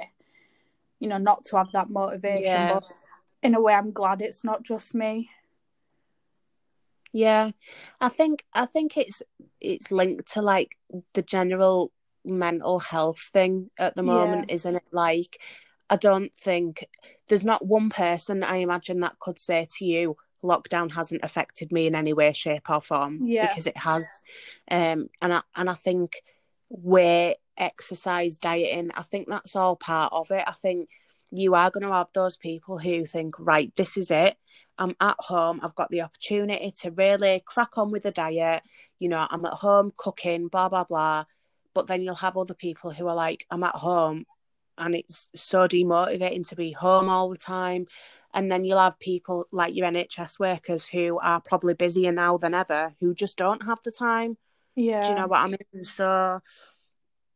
[0.98, 2.42] you know, not to have that motivation.
[2.42, 2.74] Yeah.
[2.74, 2.92] But
[3.42, 5.30] in a way, I'm glad it's not just me.
[7.12, 7.52] Yeah,
[8.00, 9.22] I think I think it's
[9.60, 10.76] it's linked to like
[11.12, 11.92] the general
[12.24, 14.14] mental health thing at the Yeah.
[14.14, 14.82] moment, isn't it?
[14.90, 15.40] Like,
[15.88, 16.84] I don't think
[17.28, 21.86] there's not one person I imagine that could say to you, lockdown hasn't affected me
[21.86, 23.18] in any way, shape, or form.
[23.22, 23.48] Yeah.
[23.48, 24.20] Because it has.
[24.70, 26.22] Um and I and I think
[26.68, 30.44] weight, exercise, dieting, I think that's all part of it.
[30.46, 30.88] I think
[31.30, 34.36] you are going to have those people who think, right, this is it.
[34.78, 35.60] I'm at home.
[35.62, 38.62] I've got the opportunity to really crack on with the diet.
[38.98, 41.24] You know, I'm at home cooking, blah, blah, blah.
[41.74, 44.26] But then you'll have other people who are like, I'm at home
[44.78, 47.86] and it's so demotivating to be home all the time.
[48.34, 52.52] And then you'll have people like your NHS workers who are probably busier now than
[52.52, 54.36] ever who just don't have the time.
[54.74, 55.02] Yeah.
[55.04, 55.84] Do you know what I mean?
[55.84, 56.40] So,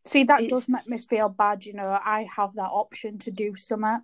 [0.05, 1.67] See, that It's- does make me feel bad.
[1.67, 4.03] You know, I have that option to do something.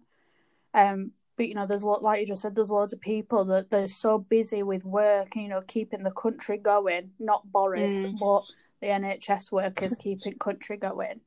[0.74, 3.44] Um, but you know, there's a lot, like you just said, there's loads of people
[3.46, 7.12] that they're so busy with work, you know, keeping the country going.
[7.18, 8.18] Not Boris, Mm.
[8.18, 8.42] but
[8.80, 11.22] the NHS workers keeping country going.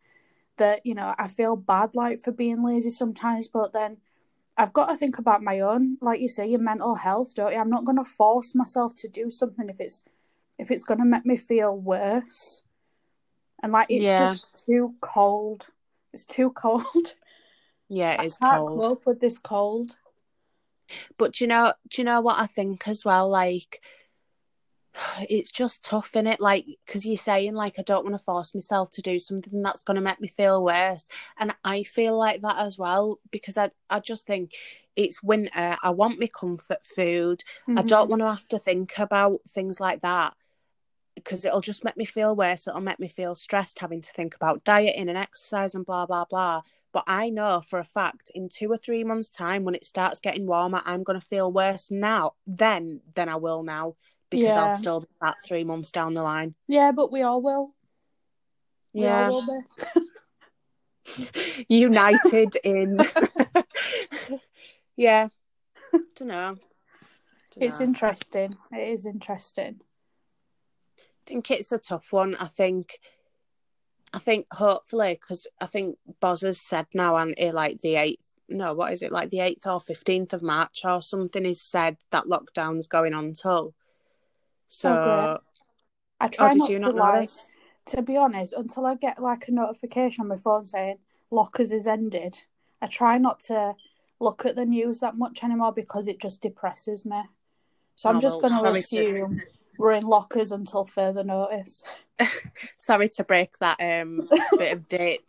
[0.58, 3.98] That you know, I feel bad like for being lazy sometimes, but then
[4.58, 7.60] I've got to think about my own, like you say, your mental health, don't you?
[7.60, 10.04] I'm not going to force myself to do something if it's
[10.58, 12.64] if it's going to make me feel worse.
[13.62, 14.28] And like it's Yeah.
[14.28, 15.68] just too cold.
[16.14, 16.84] It's too cold.
[17.90, 18.82] Yeah, it is Can't cold.
[18.82, 19.96] cope with this cold.
[21.18, 23.30] But do you know, do you know what I think as well?
[23.30, 23.82] Like,
[25.30, 26.40] it's just tough in it.
[26.40, 29.84] Like, because you're saying like I don't want to force myself to do something that's
[29.84, 31.08] going to make me feel worse,
[31.38, 34.54] and I feel like that as well because I I just think
[34.96, 35.78] it's winter.
[35.82, 37.44] I want my comfort food.
[37.76, 37.88] I Mm-hmm.
[37.88, 40.34] don't want to have to think about things like that
[41.16, 42.68] because it'll just make me feel worse.
[42.68, 46.26] It'll make me feel stressed having to think about dieting and exercise and blah blah
[46.26, 46.62] blah.
[46.94, 50.20] But I know for a fact in two or three months' time, when it starts
[50.20, 53.96] getting warmer, I'm going to feel worse now then than I will now
[54.30, 54.64] because Yeah.
[54.66, 56.56] I'll still be that three months down the line.
[56.68, 57.74] Yeah, but we all will.
[58.94, 59.64] We Yeah, all will
[61.70, 63.00] united in.
[64.96, 65.30] yeah,
[66.16, 66.56] don't know.
[67.60, 67.88] It's Dunno.
[67.90, 68.56] interesting.
[68.72, 69.82] It is interesting.
[71.00, 72.36] I think it's a tough one.
[72.36, 73.00] I think,
[74.14, 78.36] I think hopefully because I think Boz has said now and like the eighth.
[78.50, 81.98] No, what is it like the eighth or fifteenth of March or something is said
[82.12, 83.74] that lockdown's going on till.
[84.68, 85.38] So, Okay.
[86.20, 87.30] I try oh, not to like.
[87.88, 90.98] To be honest, until I get like a notification on my phone saying
[91.32, 92.44] lockers is ended,
[92.82, 93.76] I try not to
[94.20, 97.22] look at the news that much anymore because it just depresses me.
[97.96, 99.42] So I'm Oh, just well, going to- assume
[99.78, 101.84] we're in lockers until further notice.
[102.78, 104.28] Sorry to break that um
[104.58, 105.22] bit of date,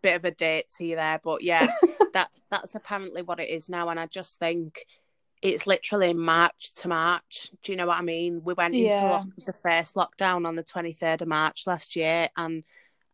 [0.00, 1.66] bit of a date to you there, but yeah,
[2.14, 4.86] that that's apparently what it is now, and I just think
[5.54, 7.50] it's literally March to March.
[7.62, 8.42] Do you know what I mean?
[8.44, 9.22] We went into Yeah.
[9.46, 12.64] the first lockdown on the twenty third of March last year, and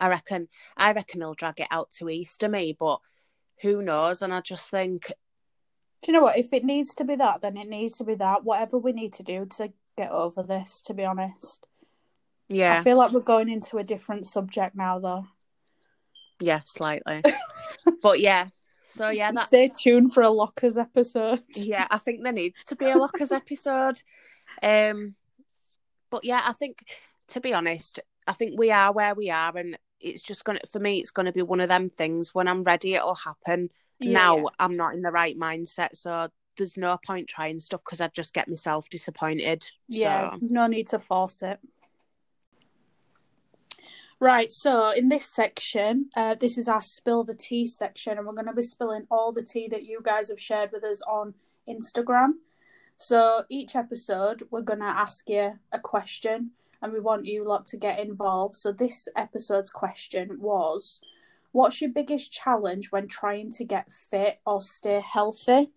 [0.00, 3.00] I reckon I reckon he'll drag it out to Easter, me, but
[3.60, 4.22] who knows?
[4.22, 5.12] And I just think,
[6.02, 6.38] Do you know what?
[6.38, 8.42] If it needs to be that, then it needs to be that.
[8.44, 11.66] Whatever we need to do to get over this, to be honest.
[12.48, 15.26] yeah, I feel like we're going into a different subject now, though.
[16.40, 17.22] yeah, slightly,
[18.02, 18.48] but yeah.
[18.92, 21.40] So yeah, that Stay tuned for a lockers episode.
[21.54, 24.02] yeah, I think there needs to be a lockers episode.
[24.62, 25.14] Um,
[26.10, 26.84] but yeah, I think
[27.28, 30.78] to be honest, I think we are where we are, and it's just gonna for
[30.78, 30.98] me.
[30.98, 32.34] It's gonna be one of them things.
[32.34, 33.70] When I'm ready, it'll happen.
[33.98, 36.28] now I'm not in the right mindset, so
[36.58, 39.66] there's no point trying stuff because I'd just get myself disappointed.
[39.88, 41.58] Yeah, So no need to force it.
[44.22, 48.34] Right, so in this section, uh, this is our spill the tea section, and we're
[48.34, 51.34] going to be spilling all the tea that you guys have shared with us on
[51.68, 52.34] Instagram.
[52.98, 57.66] So each episode, we're going to ask you a question, and we want you lot
[57.66, 58.56] to get involved.
[58.56, 61.00] So this episode's question was
[61.50, 65.72] What's your biggest challenge when trying to get fit or stay healthy?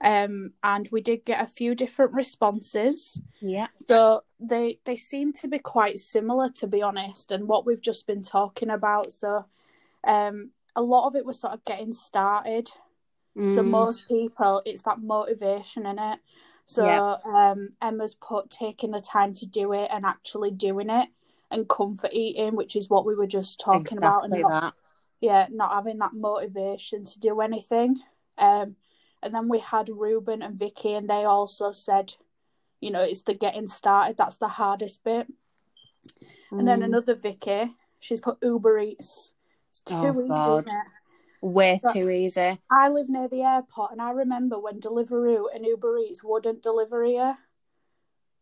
[0.00, 3.20] Um, and we did get a few different responses.
[3.40, 7.82] yeah, So they they seem to be quite similar, to be honest, and what we've
[7.82, 9.12] just been talking about.
[9.12, 9.46] So,
[10.06, 12.70] um, a lot of it was sort of getting started.
[13.46, 16.20] So Mm, most people, it's that motivation in it.
[16.66, 17.00] So Yeah.
[17.24, 21.08] um, Emma's put taking the time to do it and actually doing it,
[21.50, 24.74] and comfort eating, which is what we were just talking about, and exactly not that.
[25.20, 27.98] yeah, not having that motivation to do anything.
[28.38, 28.76] Um,
[29.22, 32.14] and then we had Ruben and Vicky, and they also said,
[32.80, 35.26] you know, it's the getting started that's the hardest bit.
[36.50, 39.32] And then Mm, another Vicky, she's put Uber Eats.
[39.70, 40.58] It's too Oh, easy, God.
[40.64, 40.86] isn't it?
[41.40, 42.58] way but- too easy.
[42.70, 47.04] I live near the airport, and I remember when Deliveroo and Uber Eats wouldn't deliver
[47.04, 47.38] here,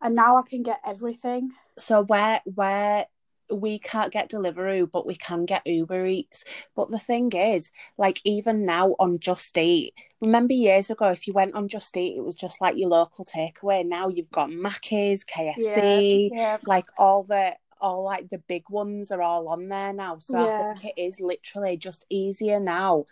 [0.01, 1.53] and now I can get everything.
[1.79, 3.07] so where where
[3.51, 6.45] we can't get Deliveroo, but we can get Uber Eats.
[6.75, 11.33] But the thing is, like even now on Just Eat, remember years ago, if you
[11.33, 13.87] went on Just Eat, it was just like your local takeaway.
[13.87, 19.23] Now you've got Macca's, KFC, Yeah, like all the all like the big ones are
[19.23, 20.19] all on there now.
[20.19, 20.71] So Yeah.
[20.71, 23.05] I think it is literally just easier now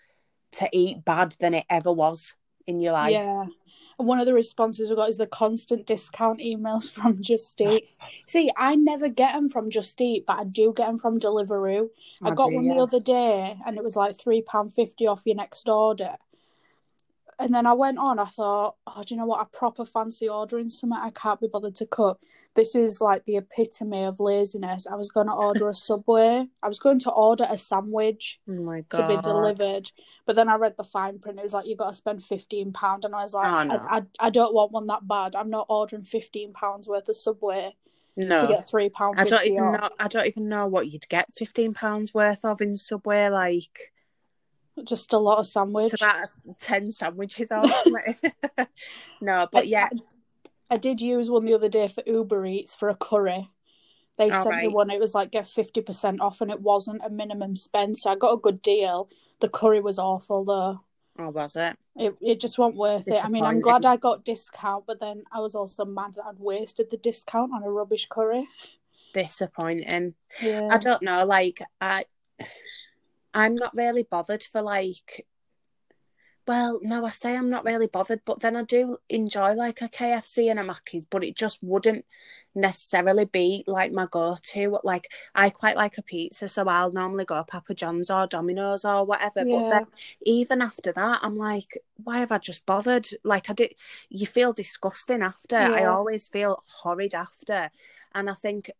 [0.52, 2.34] to eat bad than it ever was
[2.66, 3.12] in your life.
[3.12, 3.46] Yeah.
[3.98, 7.88] And one of the responses we got is the constant discount emails from Just Eat.
[8.26, 11.88] See, I never get them from Just Eat, but I do get them from Deliveroo.
[12.22, 12.74] I Oh, got do one you?
[12.74, 16.16] the other day and it was like £3.50 off your next order.
[17.38, 19.40] And then I went on, I thought, oh, do you know what?
[19.40, 22.20] I proper fancy ordering something I can't be bothered to cook.
[22.54, 24.86] This is like the epitome of laziness.
[24.86, 26.46] I was going to order a Subway.
[26.62, 29.90] I was going to order a sandwich Oh to be delivered.
[30.26, 31.38] But then I read the fine print.
[31.38, 33.74] It was like you got to spend fifteen pound, and I was like, Oh, no.
[33.76, 35.34] I, I, I don't want one that bad.
[35.34, 37.74] I'm not ordering fifteen pounds worth of Subway
[38.16, 38.38] No.
[38.40, 39.18] to get three pound.
[39.18, 39.90] I don't even know.
[39.98, 43.28] I don't even know what you'd get fifteen pounds worth of in Subway.
[43.28, 43.92] Like
[44.82, 45.92] Just a lot of sandwich.
[45.92, 46.26] it's about
[46.58, 47.62] ten sandwiches or
[49.20, 49.88] no, but yeah,
[50.68, 53.50] I did use one the other day for Uber Eats for a curry.
[54.16, 54.90] They Oh, sent me one.
[54.90, 58.16] It was like get fifty percent off, and it wasn't a minimum spend, so I
[58.16, 59.08] got a good deal.
[59.40, 60.80] The curry was awful though.
[61.18, 61.76] Oh, was it?
[61.94, 63.24] It it just wasn't worth it.
[63.24, 66.40] I mean, I'm glad I got discount, but then I was also mad that I'd
[66.40, 68.48] wasted the discount on a rubbish curry.
[69.12, 70.14] Disappointing.
[70.42, 70.68] Yeah.
[70.72, 72.04] I don't know, like I
[73.34, 75.26] I'm not really bothered for like
[76.46, 79.88] well, no, I say I'm not really bothered, but then I do enjoy like a
[79.88, 82.04] KFC and a Mackey's, but it just wouldn't
[82.54, 84.78] necessarily be like my go-to.
[84.84, 89.06] Like I quite like a pizza, so I'll normally go Papa John's or Domino's or
[89.06, 89.42] whatever.
[89.42, 89.58] Yeah.
[89.58, 89.86] But then
[90.26, 93.08] even after that, I'm like, why have I just bothered?
[93.24, 93.74] Like I did,
[94.10, 95.56] you feel disgusting after.
[95.56, 97.70] I always feel horrid after,
[98.14, 98.70] and I think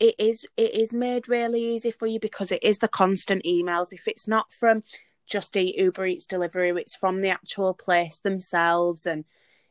[0.00, 3.92] it is it is made really easy for you because it is the constant emails.
[3.92, 4.82] If it's not from
[5.26, 9.24] just eat Uber Eats delivery, it's from the actual place themselves, and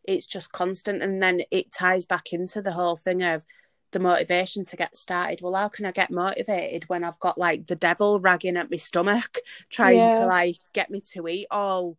[0.04, 1.02] it's just constant.
[1.02, 3.46] And then it ties back into the whole thing of
[3.92, 5.42] the motivation to get started.
[5.42, 8.78] Well, how can I get motivated when I've got like the devil ragging at my
[8.78, 10.20] stomach, trying Yeah.
[10.20, 11.98] to like get me to eat all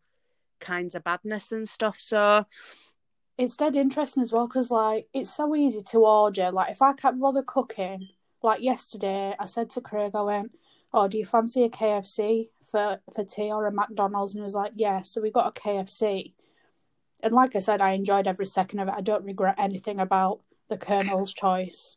[0.61, 1.99] kinds of badness and stuff?
[1.99, 2.45] So
[3.39, 6.51] it's dead interesting as well because like it's so easy to order.
[6.51, 8.09] Like if I can't bother cooking,
[8.43, 10.53] like yesterday, I said to Craig, I went,
[10.93, 14.55] "Oh, do you fancy a KFC for for tea or a McDonald's?" And he was
[14.55, 16.35] like, "Yeah." So we got a KFC,
[17.23, 18.95] and like I said, I enjoyed every second of it.
[18.97, 21.97] I don't regret anything about the Colonel's choice,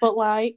[0.00, 0.56] but like.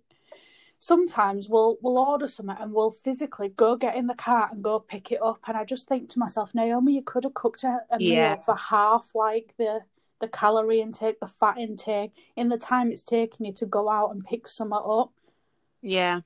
[0.77, 4.77] Sometimes we'll we'll order something and we'll physically go get in the car and go
[4.79, 7.79] pick it up, and I just think to myself, Naomi, you could have cooked a,
[7.89, 8.35] a Yeah.
[8.35, 9.79] meal for half like the
[10.25, 14.11] the calorie intake, the fat intake, in the time it's taking you to go out
[14.11, 15.11] and pick some up.
[15.81, 16.21] Yeah,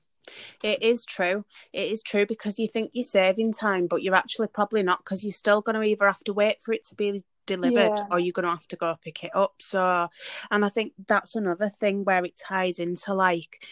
[0.62, 1.44] it is true.
[1.72, 5.22] It is true because you think you're saving time, but you're actually probably not because
[5.22, 8.06] you're still going to either have to wait for it to be delivered Yeah.
[8.10, 9.54] or you're going to have to go pick it up.
[9.60, 10.08] So,
[10.50, 13.66] and I think that's another thing where it ties into like,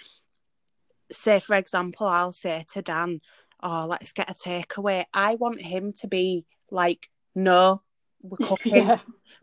[1.11, 3.21] say, for example, I'll say to Dan,
[3.61, 5.05] Oh, let's get a takeaway.
[5.13, 7.83] I want him to be like, No,
[8.29, 8.99] we're cooking Yeah,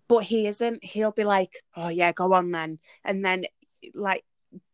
[0.07, 0.83] but he isn't.
[0.83, 3.45] He'll be like, "Oh yeah, go on then," and then
[3.93, 4.23] like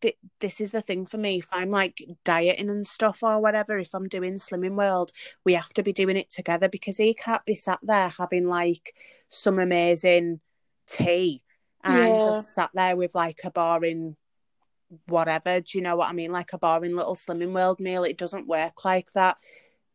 [0.02, 1.40] th- this is the thing for me.
[1.40, 5.12] If I'm like dieting and stuff or whatever, if I'm doing Slimming World,
[5.46, 8.96] we have to be doing it together because he can't be sat there having like
[9.30, 10.42] some amazing
[10.88, 11.44] tea,
[11.84, 14.16] and I'm just sat there with like a boring
[15.08, 15.62] whatever.
[15.62, 16.32] Do you know what I mean?
[16.32, 18.04] Like a boring little Slimming World meal.
[18.04, 19.38] It doesn't work like that.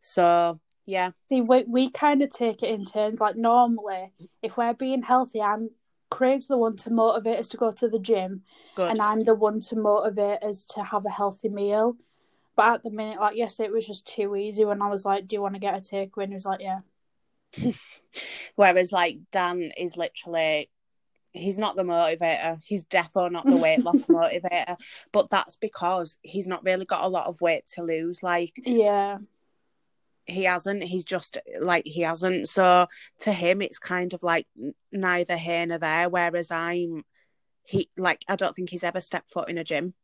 [0.00, 3.20] So yeah, see, we we kind of take it in turns.
[3.20, 5.70] Like normally, if we're being healthy, I'm
[6.10, 8.42] Craig's the one to motivate us to go to the gym,
[8.76, 8.90] good.
[8.90, 11.96] and I'm the one to motivate us to have a healthy meal.
[12.54, 15.26] But at the minute, like yesterday, it was just too easy when I was like,
[15.26, 16.80] "Do you want to get a takeaway?" And he was like, "Yeah."
[18.54, 20.70] Whereas like Dan is literally
[21.32, 22.58] he's not the motivator.
[22.64, 24.76] He's defo not the weight loss motivator.
[25.12, 28.22] But that's because he's not really got a lot of weight to lose.
[28.22, 29.18] Like Yeah,
[30.26, 30.82] he hasn't.
[30.82, 32.48] He's just like he hasn't.
[32.48, 32.86] So
[33.20, 34.46] to him it's kind of like
[34.92, 36.08] neither here nor there.
[36.08, 37.04] Whereas I'm
[37.64, 39.94] he like I don't think he's ever stepped foot in a gym.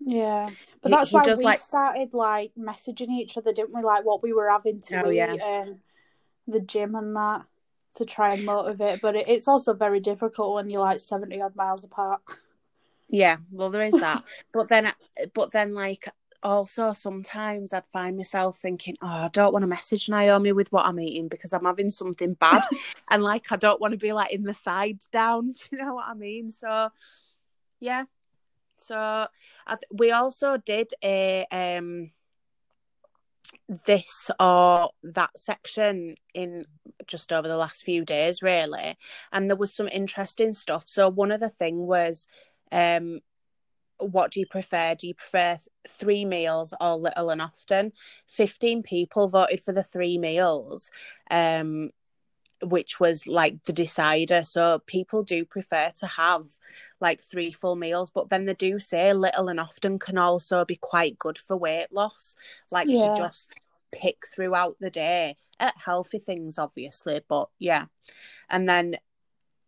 [0.00, 0.48] yeah.
[0.82, 3.82] But He- that's he why does, we like- started like messaging each other, didn't we?
[3.82, 5.34] Like what we were having to Oh, eat yeah.
[5.34, 5.80] and
[6.46, 7.42] the gym and that
[7.96, 9.00] to try and motivate.
[9.02, 12.20] But it, it's also very difficult when you're like seventy odd miles apart.
[13.12, 14.22] Yeah, well, there is that.
[14.52, 14.92] but then, uh,
[15.34, 16.08] but then, like,
[16.42, 20.86] also sometimes I'd find myself thinking, oh, I don't want to message Naomi with what
[20.86, 22.62] I'm eating because I'm having something bad,
[23.10, 25.50] and like, I don't want to be like in the side down.
[25.52, 26.50] Do you know what I mean?
[26.50, 26.90] So,
[27.80, 28.04] yeah.
[28.76, 29.28] So I
[29.74, 32.12] th- we also did a um
[33.86, 36.64] this or that section in
[37.06, 38.96] just over the last few days really
[39.32, 42.26] and there was some interesting stuff so one of the thing was
[42.72, 43.20] um
[44.00, 44.94] what do you prefer?
[44.94, 45.58] Do you prefer
[45.88, 47.92] three meals or little and often?
[48.26, 50.90] 15 people voted for the three meals
[51.30, 51.90] um
[52.62, 54.44] which was like the decider.
[54.44, 56.44] So people do prefer to have
[57.00, 60.76] like three full meals but then they do say little and often can also be
[60.76, 62.36] quite good for weight loss
[62.70, 63.14] like Yeah.
[63.14, 63.54] to just
[63.92, 65.36] pick throughout the day.
[65.58, 67.86] At healthy things obviously but yeah.
[68.50, 68.96] And then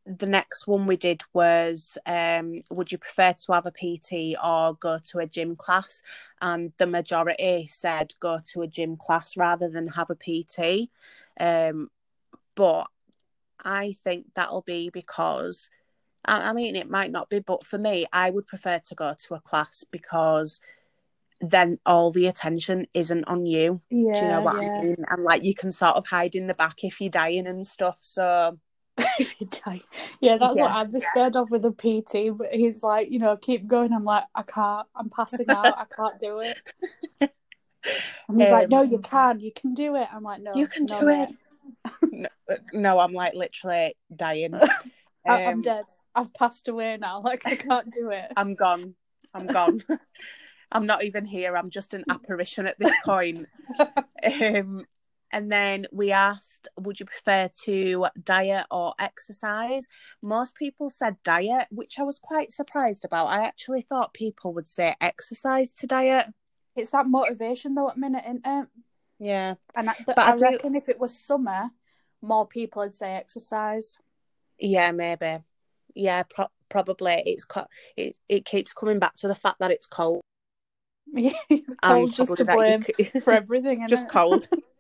[0.05, 4.74] the next one we did was um would you prefer to have a pt or
[4.74, 6.03] go to a gym class
[6.40, 10.90] and the majority said go to a gym class rather than have a pt
[11.38, 11.88] um
[12.55, 12.88] but
[13.64, 15.70] i think that'll be because
[16.24, 19.14] I, I mean it might not be but for me i would prefer to go
[19.16, 20.61] to a class because
[21.40, 24.68] then all the attention isn't on you Yeah, do you know what yeah.
[24.78, 24.96] I mean?
[25.09, 27.98] And like you can sort of hide in the back if you're dying and stuff.
[28.03, 28.59] So
[29.40, 29.80] you die.
[30.20, 32.36] Yeah, that's what I'd be scared of with a PT.
[32.36, 33.92] But he's like, you know, keep going.
[33.92, 34.86] I'm like, I can't.
[34.94, 35.78] I'm passing out.
[35.78, 36.58] I can't do it.
[38.28, 39.40] And he's like, no, Um, you can.
[39.40, 40.06] You can do it.
[40.12, 41.28] I'm like, no, You can no, do it.
[42.12, 42.28] no,
[42.72, 44.54] no, I'm like literally dying.
[45.26, 45.84] I- I'm Um, dead.
[46.14, 47.20] I've passed away now.
[47.24, 48.32] Like I can't do it.
[48.36, 48.94] I'm gone.
[49.34, 49.80] I'm gone.
[50.70, 51.56] I'm not even here.
[51.56, 53.46] I'm just an apparition at this point.
[54.24, 54.84] um,
[55.33, 59.89] and then we asked, would you prefer to diet or exercise?
[60.22, 63.26] Most people said diet, which I was quite surprised about.
[63.28, 66.26] I actually thought people would say exercise to diet.
[66.76, 68.66] It's that motivation though at minute, isn't it?
[69.18, 69.55] Yeah.
[69.74, 71.70] And I, But I, I do- reckon if it was summer,
[72.20, 73.97] more people would say exercise.
[74.59, 75.39] Yeah, maybe.
[75.95, 77.22] Yeah, pro- probably.
[77.26, 77.66] It's co-
[77.97, 80.20] it, it keeps coming back to the fact that it's cold.
[81.14, 82.85] Yeah, and cold's just to blame
[83.22, 83.87] for everything.
[83.89, 84.49] just cold.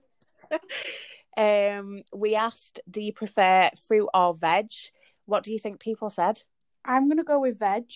[1.36, 4.70] um, we asked, do you prefer fruit or veg?
[5.26, 6.42] What do you think people said?
[6.84, 7.90] I'm gonna go with veg.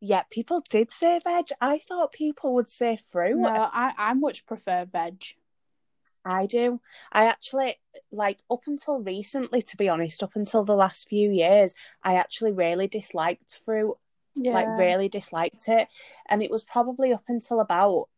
[0.00, 1.46] Yeah, people did say veg.
[1.60, 3.36] I thought people would say fruit.
[3.36, 5.22] No, I I much prefer veg.
[6.24, 6.80] I do.
[7.12, 7.76] I actually
[8.10, 12.52] like up until recently, to be honest, up until the last few years, I actually
[12.52, 13.96] really disliked fruit.
[14.34, 15.88] Yeah, Like really disliked it.
[16.28, 18.08] And it was probably up until about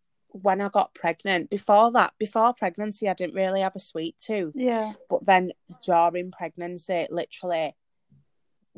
[0.43, 1.49] when I got pregnant.
[1.49, 4.55] Before that, before pregnancy, I didn't really have a sweet tooth.
[4.57, 5.53] yeah, But then
[5.85, 7.77] during pregnancy, literally,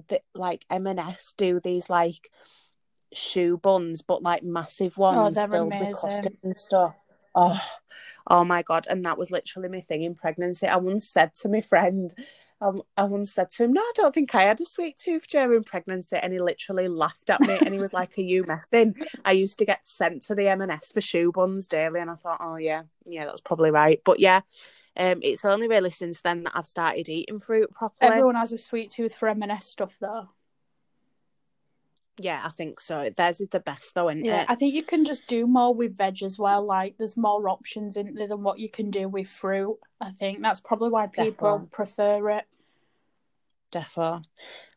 [0.08, 2.30] the, like M&S do these like
[3.14, 6.94] choux buns, but like massive oh, ones they're filled with custard and stuff.
[7.34, 7.60] Oh,
[8.26, 8.86] oh my god!
[8.90, 10.66] And that was literally my thing in pregnancy.
[10.66, 12.14] I once said to my friend,
[12.60, 15.26] um, I once said to him, "No, I don't think I had a sweet tooth
[15.28, 18.96] during pregnancy," and he literally laughed at me and he was like, "Are you messing?"
[19.24, 22.40] I used to get sent to the M&S for choux buns daily, and I thought,
[22.40, 24.40] "Oh yeah, yeah, that's probably right." But yeah.
[24.98, 28.12] Um, it's only really since then that I've started eating fruit properly.
[28.12, 30.30] everyone has a sweet tooth for M&S stuff though.
[32.18, 33.10] Yeah, I think so.
[33.14, 34.46] Theirs is the best though, isn't Yeah, it?
[34.50, 36.64] I think you can just do more with veg as well.
[36.64, 39.78] Like, there's more options in there than what you can do with fruit.
[40.00, 41.68] I think that's probably why people Definitely.
[41.72, 42.44] prefer it.
[43.72, 44.24] Defo.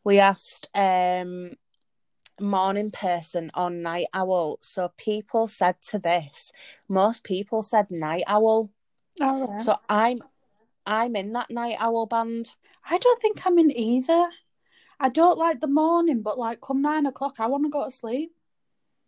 [0.03, 1.51] We asked um
[2.41, 4.59] morning person or night owl.
[4.61, 6.51] So people said to this,
[6.87, 8.69] most people said night owl.
[9.21, 9.61] All right.
[9.61, 10.21] So I'm
[10.85, 12.51] I'm in that night owl band.
[12.89, 14.29] I don't think I'm in either.
[14.99, 17.91] I don't like the morning, but like come nine o'clock, I want to go to
[17.91, 18.33] sleep.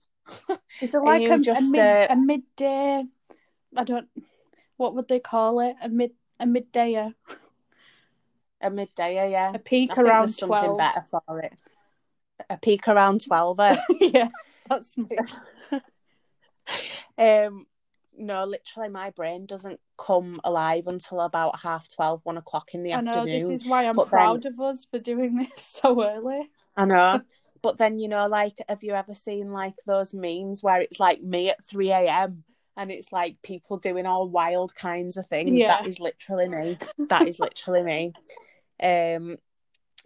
[0.81, 3.03] Is it like a, just, a, mid, uh, a midday?
[3.75, 4.07] I don't.
[4.77, 5.75] What would they call it?
[5.81, 7.13] A mid a middayer,
[8.61, 9.51] A midday, yeah.
[9.53, 10.77] a peak I around twelve.
[10.77, 11.53] better for it.
[12.49, 13.59] A peak around twelve.
[13.59, 13.77] eh?
[14.01, 14.29] yeah,
[14.67, 15.17] that's me.
[17.17, 17.67] um
[18.21, 22.93] no, literally my brain doesn't come alive until about half 12, one o'clock in the
[22.93, 23.39] I know afternoon.
[23.39, 25.49] this is why I'm but then- proud of us for doing this
[25.81, 26.49] so early.
[26.75, 27.21] I know.
[27.63, 31.21] But then, you know, like, have you ever seen like those memes where it's like
[31.21, 32.43] me at 3 a.m.
[32.75, 35.51] and it's like people doing all wild kinds of things?
[35.51, 35.67] Yeah.
[35.67, 36.79] That is literally me.
[37.09, 38.13] That is literally me.
[38.81, 39.37] Um,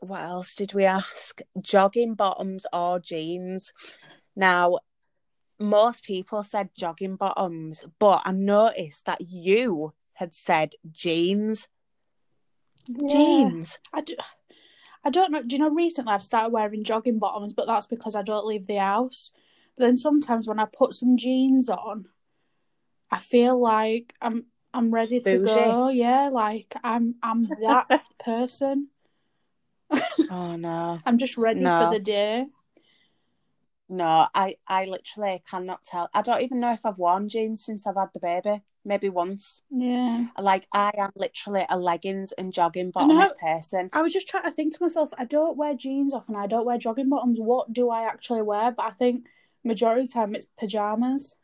[0.01, 1.39] what else did we ask?
[1.61, 3.71] Jogging bottoms or jeans?
[4.35, 4.79] Now,
[5.59, 11.67] most people said jogging bottoms, but I noticed that you had said jeans.
[12.87, 13.07] Yeah.
[13.09, 13.79] Jeans.
[13.93, 14.15] I do.
[15.03, 15.41] I don't know.
[15.43, 15.69] Do you know?
[15.69, 19.31] Recently, I've started wearing jogging bottoms, but that's because I don't leave the house.
[19.77, 22.07] But then sometimes when I put some jeans on,
[23.11, 25.45] I feel like I'm I'm ready to Bougie.
[25.45, 25.89] go.
[25.89, 27.87] Yeah, like I'm I'm that
[28.19, 28.89] person.
[30.29, 30.99] Oh no.
[31.05, 31.85] I'm just ready No.
[31.85, 32.47] for the day.
[33.87, 36.09] No, I, I literally cannot tell.
[36.11, 38.61] I don't even know if I've worn jeans since I've had the baby.
[38.83, 39.61] Maybe once.
[39.69, 40.25] Yeah.
[40.39, 43.89] Like I am literally a leggings and jogging Do you know- bottoms person.
[43.93, 46.65] I was just trying to think to myself, I don't wear jeans often, I don't
[46.65, 47.39] wear jogging bottoms.
[47.39, 48.71] What do I actually wear?
[48.71, 49.25] But I think
[49.63, 51.37] majority of the time it's pajamas.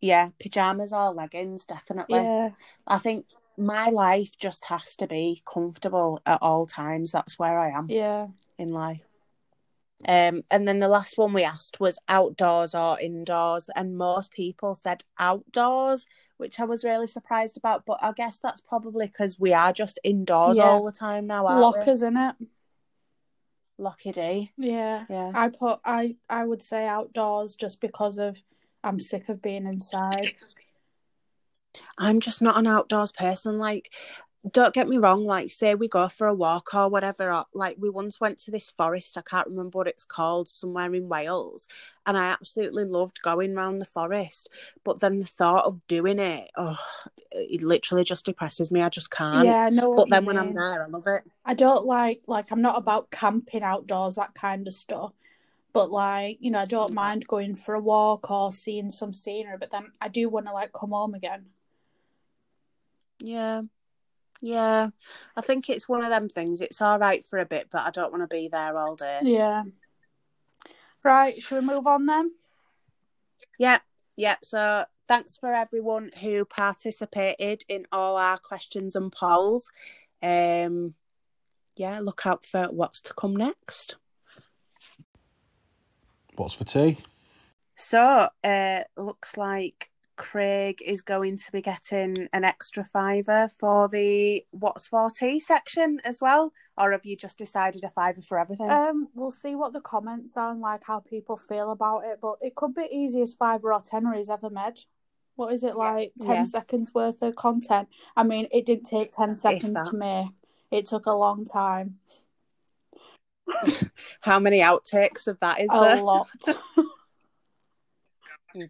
[0.00, 2.20] Yeah, pajamas or leggings, definitely.
[2.20, 2.50] Yeah.
[2.86, 3.24] I think
[3.56, 7.12] my life just has to be comfortable at all times.
[7.12, 8.26] That's where I am Yeah.
[8.58, 9.06] in life.
[10.06, 14.74] Um, and then the last one we asked was outdoors or indoors, and most people
[14.74, 17.86] said outdoors, which I was really surprised about.
[17.86, 20.64] But I guess that's probably because we are just indoors Yeah.
[20.64, 21.46] all the time now.
[21.46, 22.36] Aren't Lockers in it.
[24.12, 24.52] D.
[24.56, 25.04] Yeah.
[25.08, 25.32] Yeah.
[25.34, 28.42] I put I I would say outdoors just because of
[28.84, 30.34] I'm sick of being inside.
[31.98, 33.58] I'm just not an outdoors person.
[33.58, 33.92] Like,
[34.52, 35.24] don't get me wrong.
[35.24, 37.32] Like, say we go for a walk or whatever.
[37.32, 39.16] Or, like, we once went to this forest.
[39.16, 41.66] I can't remember what it's called, somewhere in Wales,
[42.04, 44.50] and I absolutely loved going round the forest.
[44.84, 46.78] But then the thought of doing it, oh,
[47.32, 48.82] it literally just depresses me.
[48.82, 49.46] I just can't.
[49.46, 49.94] yeah, know.
[49.94, 50.56] But then when I'm mean.
[50.56, 51.22] there, I love it.
[51.44, 55.12] I don't like like I'm not about camping outdoors that kind of stuff.
[55.72, 59.56] But like you know, I don't mind going for a walk or seeing some scenery.
[59.58, 61.46] But then I do want to like come home again.
[63.18, 63.62] Yeah.
[64.40, 64.90] Yeah,
[65.36, 66.60] I think it's one of them things.
[66.60, 69.20] It's all right for a bit, but I don't want to be there all day.
[69.22, 69.64] Yeah.
[71.02, 72.32] Right, should we move on then?
[73.58, 73.78] Yeah,
[74.16, 74.36] yeah.
[74.42, 79.70] So thanks for everyone who participated in all our questions and polls.
[80.22, 80.94] Um,
[81.76, 83.96] yeah, look out for what's to come next.
[86.36, 86.98] What's for tea?
[87.76, 94.44] So, uh, looks like Craig is going to be getting an extra fiver for the
[94.50, 98.70] what's for tea section as well, or have you just decided a fiver for everything?
[98.70, 102.36] Um, we'll see what the comments are and like how people feel about it, but
[102.40, 104.80] it could be easiest fiver or tenner he's ever made.
[105.36, 106.12] What is it like?
[106.20, 106.44] Ten Yeah.
[106.44, 107.88] seconds worth of content.
[108.16, 110.28] I mean, it didn't take ten seconds to make.
[110.70, 111.98] It took a long time.
[114.22, 115.96] How many outtakes of that is A there?
[116.02, 116.28] lot.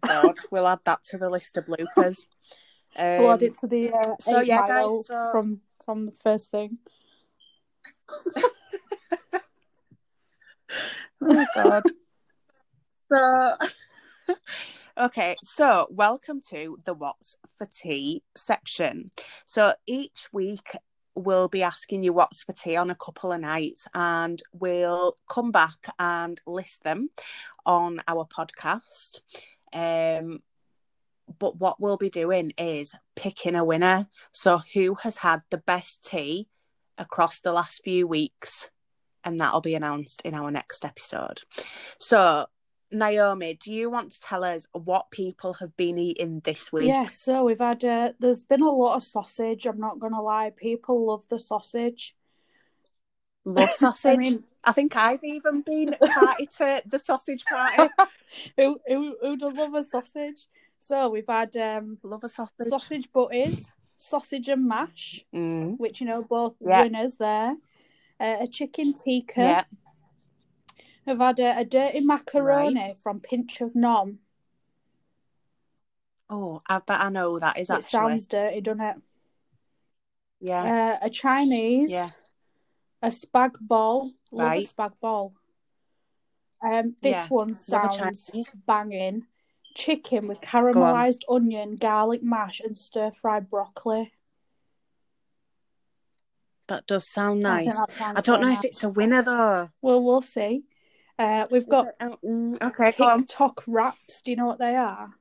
[0.01, 2.25] God, we'll add that to the list of bloopers.
[2.97, 6.51] Um, we'll add it to the uh, so yeah, guys, so- from from the first
[6.51, 6.77] thing.
[11.21, 11.83] Oh my God.
[13.09, 13.55] so
[14.97, 19.11] okay, so welcome to the What's for Tea section.
[19.45, 20.75] So each week
[21.15, 25.51] we'll be asking you what's for tea on a couple of nights and we'll come
[25.51, 27.09] back and list them
[27.65, 29.21] on our podcast.
[29.75, 30.39] Um
[31.39, 34.07] but what we'll be doing is picking a winner.
[34.31, 36.47] So who has had the best tea
[36.97, 38.69] across the last few weeks?
[39.25, 41.41] and that'll be announced in our next episode.
[41.99, 42.45] So,
[42.91, 46.87] Naomi, do you want to tell us what people have been eating this week?
[46.87, 49.65] Yeah, so we've had uh, there's been a lot of sausage.
[49.65, 52.15] I'm not gonna lie, people love the sausage.
[53.45, 54.19] Love sausage.
[54.65, 57.89] I I, think I've even been party to the sausage party.
[58.57, 60.47] who who who does love a sausage?
[60.79, 62.67] So we've had um Love a sausage.
[62.67, 65.77] sausage butties, sausage and mash, Mm.
[65.79, 66.83] which you know both Yeah.
[66.83, 67.55] winners there.
[68.19, 69.41] Uh, a chicken tikka.
[69.41, 69.63] Yeah.
[71.05, 74.19] We've had a, a dirty macaroni from Pinch of Nom.
[76.29, 77.89] Oh, I bet I know that is It actually.
[77.89, 78.95] sounds dirty, doesn't it?
[80.39, 80.97] Yeah.
[81.01, 81.91] Uh, a Chinese.
[81.91, 82.09] Yeah.
[83.05, 84.13] A spag ball.
[84.31, 84.63] Love Right.
[84.63, 85.35] a spag ball.
[86.63, 88.31] Um, this Yeah, one sounds
[88.65, 89.27] banging.
[89.75, 94.13] Chicken with caramelized onion, garlic mash, and stir fried broccoli.
[96.67, 97.75] That does sound nice.
[97.93, 98.59] sounds I don't know nice.
[98.59, 99.69] if it's a winner though.
[99.83, 100.63] Well, we'll see.
[101.19, 103.19] Uh, we've got Oh, mm, okay, on.
[103.19, 104.23] TikTok wraps.
[104.23, 105.13] Do you know what they are?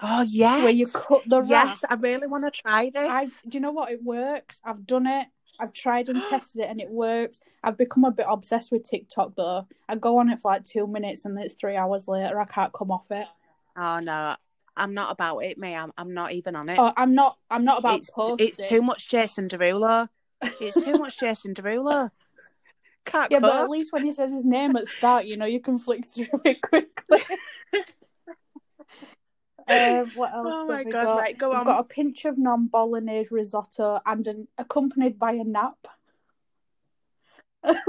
[0.00, 0.62] Oh yes.
[0.62, 1.50] Where you cut the wrap.
[1.68, 3.10] Yes, I really want to try this.
[3.10, 3.92] I do you know what?
[3.92, 4.60] It works.
[4.64, 5.28] I've done it.
[5.60, 7.40] I've tried and tested it, and it works.
[7.62, 9.66] I've become a bit obsessed with TikTok though.
[9.88, 12.40] I go on it for like two minutes, and it's three hours later.
[12.40, 13.26] I can't come off it.
[13.76, 14.36] Oh no,
[14.76, 15.74] I'm not about it, me.
[15.74, 16.78] I'm, I'm not even on it.
[16.78, 17.38] Oh, I'm not.
[17.50, 18.48] I'm not about it's posting.
[18.48, 20.08] it's too much Jason Derulo.
[20.60, 22.10] It's too much Jason Derulo.
[23.04, 25.60] Can't Yeah, but at least when he says his name at start, you know, you
[25.60, 27.20] can flick through it quickly.
[29.68, 30.54] um, what else?
[30.56, 31.16] Oh my God, got?
[31.16, 31.66] right, go We've on.
[31.66, 35.86] got a Pinch of Nom bolognese risotto and an accompanied by a nap.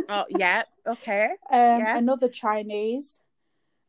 [0.09, 1.97] Oh yeah, okay, Um, Yeah.
[1.97, 3.19] another Chinese,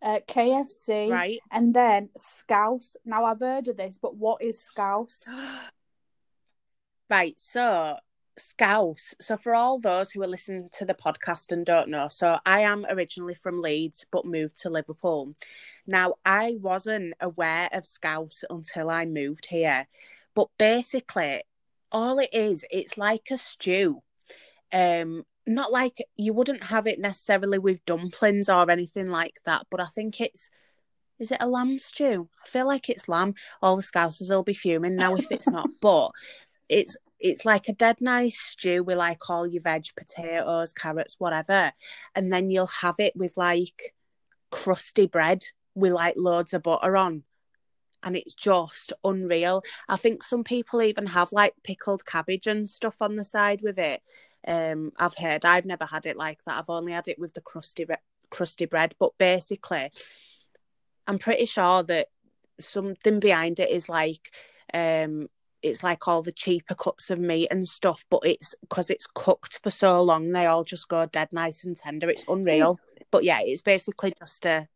[0.02, 1.38] uh, KFC, right.
[1.50, 2.96] and then Scouse.
[3.04, 5.28] Now I've heard of this, but what is Scouse?
[7.10, 7.98] Right, so
[8.38, 9.14] Scouse.
[9.20, 12.62] So for all those who are listening to the podcast and don't know, so I
[12.62, 15.34] am originally from Leeds but moved to Liverpool.
[15.86, 19.86] Now I wasn't aware of Scouse until I moved here.
[20.34, 21.42] But basically
[21.92, 24.02] all it is, it's like a stew.
[24.72, 29.80] Um not like you wouldn't have it necessarily with dumplings or anything like that, but
[29.80, 30.50] I think it's
[31.18, 32.28] is it a lamb stew?
[32.44, 33.34] I feel like it's lamb.
[33.62, 35.68] All the scousers will be fuming now if it's not.
[35.80, 36.10] But
[36.68, 41.72] it's it's like a dead nice stew with like all your veg, potatoes, carrots, whatever.
[42.14, 43.94] And then you'll have it with like
[44.50, 45.44] crusty bread
[45.74, 47.22] with like loads of butter on.
[48.02, 49.62] And it's just unreal.
[49.88, 53.78] I think some people even have like pickled cabbage and stuff on the side with
[53.78, 54.02] it.
[54.46, 55.46] Um, I've heard.
[55.46, 56.58] I've never had it like that.
[56.58, 57.94] I've only had it with the crusty bre-
[58.28, 58.94] crusty bread.
[58.98, 59.90] But basically,
[61.06, 62.08] I'm pretty sure that
[62.60, 64.32] something behind it is like
[64.72, 65.28] um
[65.64, 69.58] it's like all the cheaper cuts of meat and stuff but it's because it's cooked
[69.62, 72.78] for so long they all just go dead nice and tender it's unreal
[73.10, 74.68] but yeah it's basically just a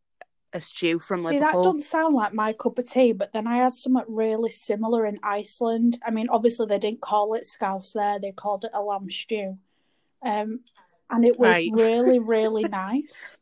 [0.51, 3.45] a stew from See, that liverpool doesn't sound like my cup of tea, but then
[3.45, 5.99] I had something really similar in Iceland.
[6.03, 9.59] I mean, obviously they didn't call it scouse there; they called it a lamb stew,
[10.23, 10.61] um,
[11.09, 11.71] and it was Right.
[11.73, 13.39] really, really nice.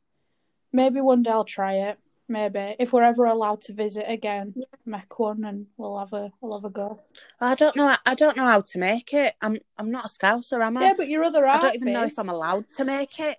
[0.73, 1.97] Maybe one day I'll try it.
[2.27, 4.53] Maybe if we're ever allowed to visit again,
[4.85, 7.01] make one and we'll have a we'll have a go.
[7.39, 7.95] I don't know.
[8.05, 9.33] I don't know how to make it.
[9.41, 10.81] I'm I'm not a scouser, am I?
[10.85, 13.37] Yeah, but your other I don't even know if I'm allowed to make it.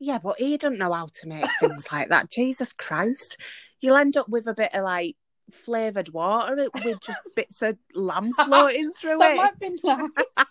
[0.00, 2.30] Yeah, but he don't know how to make things like that.
[2.30, 3.36] Jesus Christ.
[3.80, 5.16] You'll end up with a bit of like
[5.52, 9.36] flavoured water with just bits of lamb floating through That it.
[9.36, 10.08] might be nice.
[10.36, 10.46] if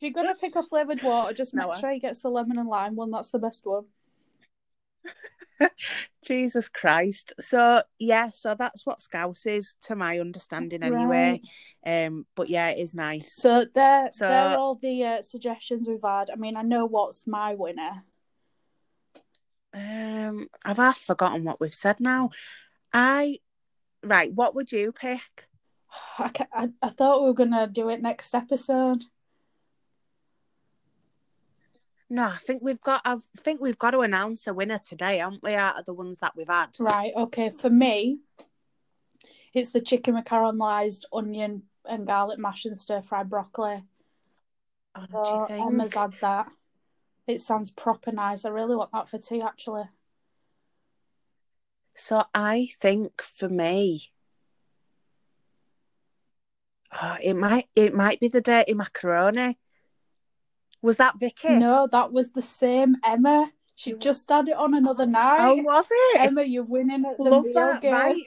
[0.00, 2.68] you're gonna pick a flavoured water, just make No, sure he gets the lemon and
[2.68, 3.10] lime one.
[3.10, 3.84] That's the best one.
[6.26, 7.32] Jesus Christ.
[7.40, 11.40] So yeah, so that's what Scouse is to my understanding anyway.
[11.84, 13.34] Um but yeah, it is nice.
[13.34, 16.30] So there, So- there are all the uh, suggestions we've had.
[16.30, 18.04] I mean, I know what's my winner.
[19.72, 22.30] Um I've half forgotten what we've said now.
[22.92, 23.38] I
[24.02, 25.20] right, what would you pick?
[26.18, 29.04] I, I, I thought we were gonna do it next episode.
[32.08, 35.42] No, I think we've got I think we've got to announce a winner today, aren't
[35.42, 36.68] we, out of the ones that we've had.
[36.78, 37.12] Right.
[37.16, 37.50] Okay.
[37.50, 38.18] For me,
[39.52, 43.82] it's the chicken with caramelized onion and garlic mash and stir fried broccoli.
[44.94, 45.66] Oh, do So you think?
[45.66, 46.50] Emma's had that.
[47.26, 48.44] It sounds proper nice.
[48.44, 49.84] I really want that for tea, actually.
[51.94, 54.12] So I think for me,
[57.02, 59.58] oh, it might it might be the dirty macaroni.
[60.82, 61.50] Was that Vicky?
[61.50, 63.50] No, that was the same Emma.
[63.74, 65.58] She just had it on another oh, night.
[65.58, 66.20] Oh, was it?
[66.20, 67.82] Emma, you're winning at the Love meal that.
[67.82, 67.92] game.
[67.92, 68.22] Right.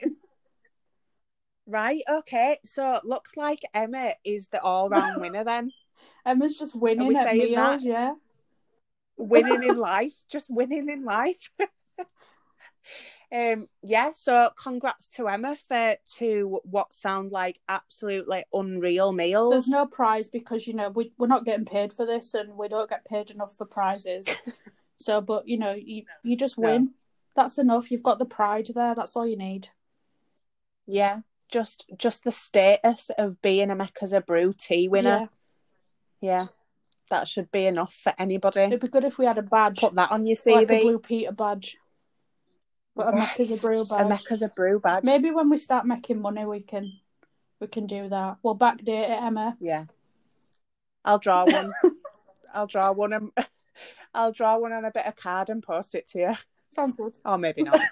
[1.66, 2.02] Right.
[2.10, 2.58] Okay.
[2.64, 5.70] So it looks like Emma is the all-round winner then,
[6.26, 7.82] Emma's just winning at saying meals, that?
[7.82, 8.14] yeah.
[9.16, 11.50] winning in life, just winning in life.
[13.32, 13.68] um.
[13.82, 14.12] Yeah.
[14.14, 19.52] So congrats to Emma for two what sound like absolutely unreal meals.
[19.52, 22.68] There's no prize because you know we we're not getting paid for this, and we
[22.68, 24.26] don't get paid enough for prizes.
[24.96, 26.70] so, but you know, you you just No.
[26.70, 26.90] win.
[27.36, 27.90] That's enough.
[27.90, 28.94] You've got the pride there.
[28.94, 29.68] That's all you need.
[30.86, 31.20] Yeah.
[31.48, 35.28] Just just the status of being a Make Us a Brew tea winner.
[36.20, 36.40] Yeah.
[36.40, 36.46] Yeah.
[37.10, 38.60] That should be enough for anybody.
[38.60, 40.82] It'd be good if we had a badge, Put that on your like a CV.
[40.82, 41.76] Blue Peter badge.
[42.96, 44.08] But a Make Us a Brew a badge.
[44.08, 45.04] Make Us a Brew badge.
[45.04, 46.92] Maybe when we start making money, we can
[47.60, 48.38] we can do that.
[48.42, 49.56] We'll backdate it, Emma.
[49.60, 49.84] Yeah.
[51.04, 51.72] I'll draw one.
[52.54, 53.12] I'll draw one.
[53.12, 53.32] And,
[54.14, 56.32] I'll draw one on a bit of card and post it to you.
[56.72, 57.18] Sounds good.
[57.24, 57.80] Or maybe not.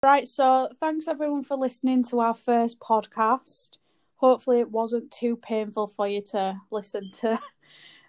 [0.00, 3.78] Right, so thanks everyone for listening to our first podcast.
[4.14, 7.40] Hopefully, it wasn't too painful for you to listen to.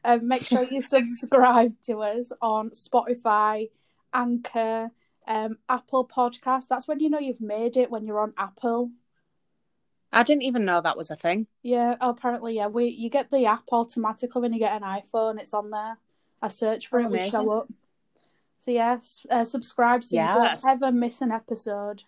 [0.05, 3.70] Um, make sure you subscribe to us on Spotify,
[4.14, 4.91] Anchor,
[5.30, 6.68] um, Apple Podcast.
[6.68, 8.92] That's when you know you've made it when you're on Apple.
[10.12, 11.46] I didn't even know that was a thing.
[11.62, 12.68] Yeah, apparently, yeah.
[12.68, 15.40] We you get the app automatically when you get an iPhone.
[15.40, 15.98] It's on there.
[16.42, 17.70] I search for Oh, it, we show up.
[18.58, 20.36] So yes, uh, subscribe so Yes.
[20.36, 22.04] you don't ever miss an episode.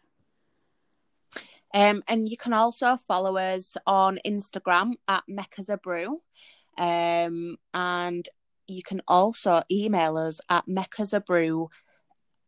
[1.74, 6.22] Um, and you can also follow us on Instagram at Make Us a Brew.
[6.78, 8.28] Um, and
[8.68, 11.68] you can also email us at makeusabrew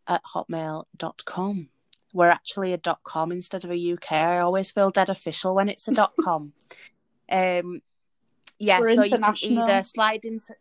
[0.08, 1.70] at hotmail.com.
[2.14, 4.12] We're actually a dot com instead of a UK.
[4.12, 6.54] I always feel dead official when it's a dot com.
[7.32, 7.82] um,
[8.60, 10.54] yeah, We're so you can either slide into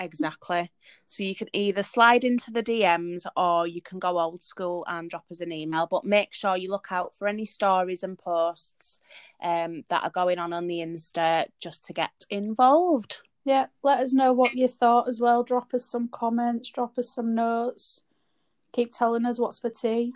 [0.00, 0.70] exactly.
[1.06, 5.10] So you can either slide into the DMs or you can go old school and
[5.10, 5.86] drop us an email.
[5.86, 9.00] But make sure you look out for any stories and posts
[9.42, 13.18] um, that are going on on the Insta just to get involved.
[13.44, 15.42] Yeah, let us know what you thought as well.
[15.42, 18.02] Drop us some comments, drop us some notes.
[18.74, 20.14] Keep telling us what's for tea.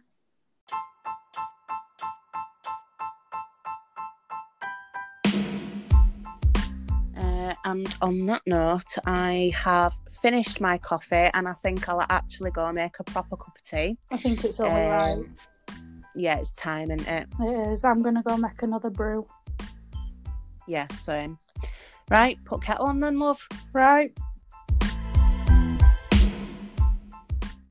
[7.17, 12.51] Uh, and on that note, I have finished my coffee and I think I'll actually
[12.51, 13.97] go make a proper cup of tea.
[14.11, 15.13] I think it's right.
[15.13, 15.37] Um,
[16.17, 17.29] yeah, it's time, isn't it?
[17.39, 17.85] It is.
[17.85, 19.25] I'm gonna go make another brew.
[20.67, 21.39] Yeah, same.
[22.11, 23.47] Right, put kettle on then, love.
[23.73, 24.19] Right.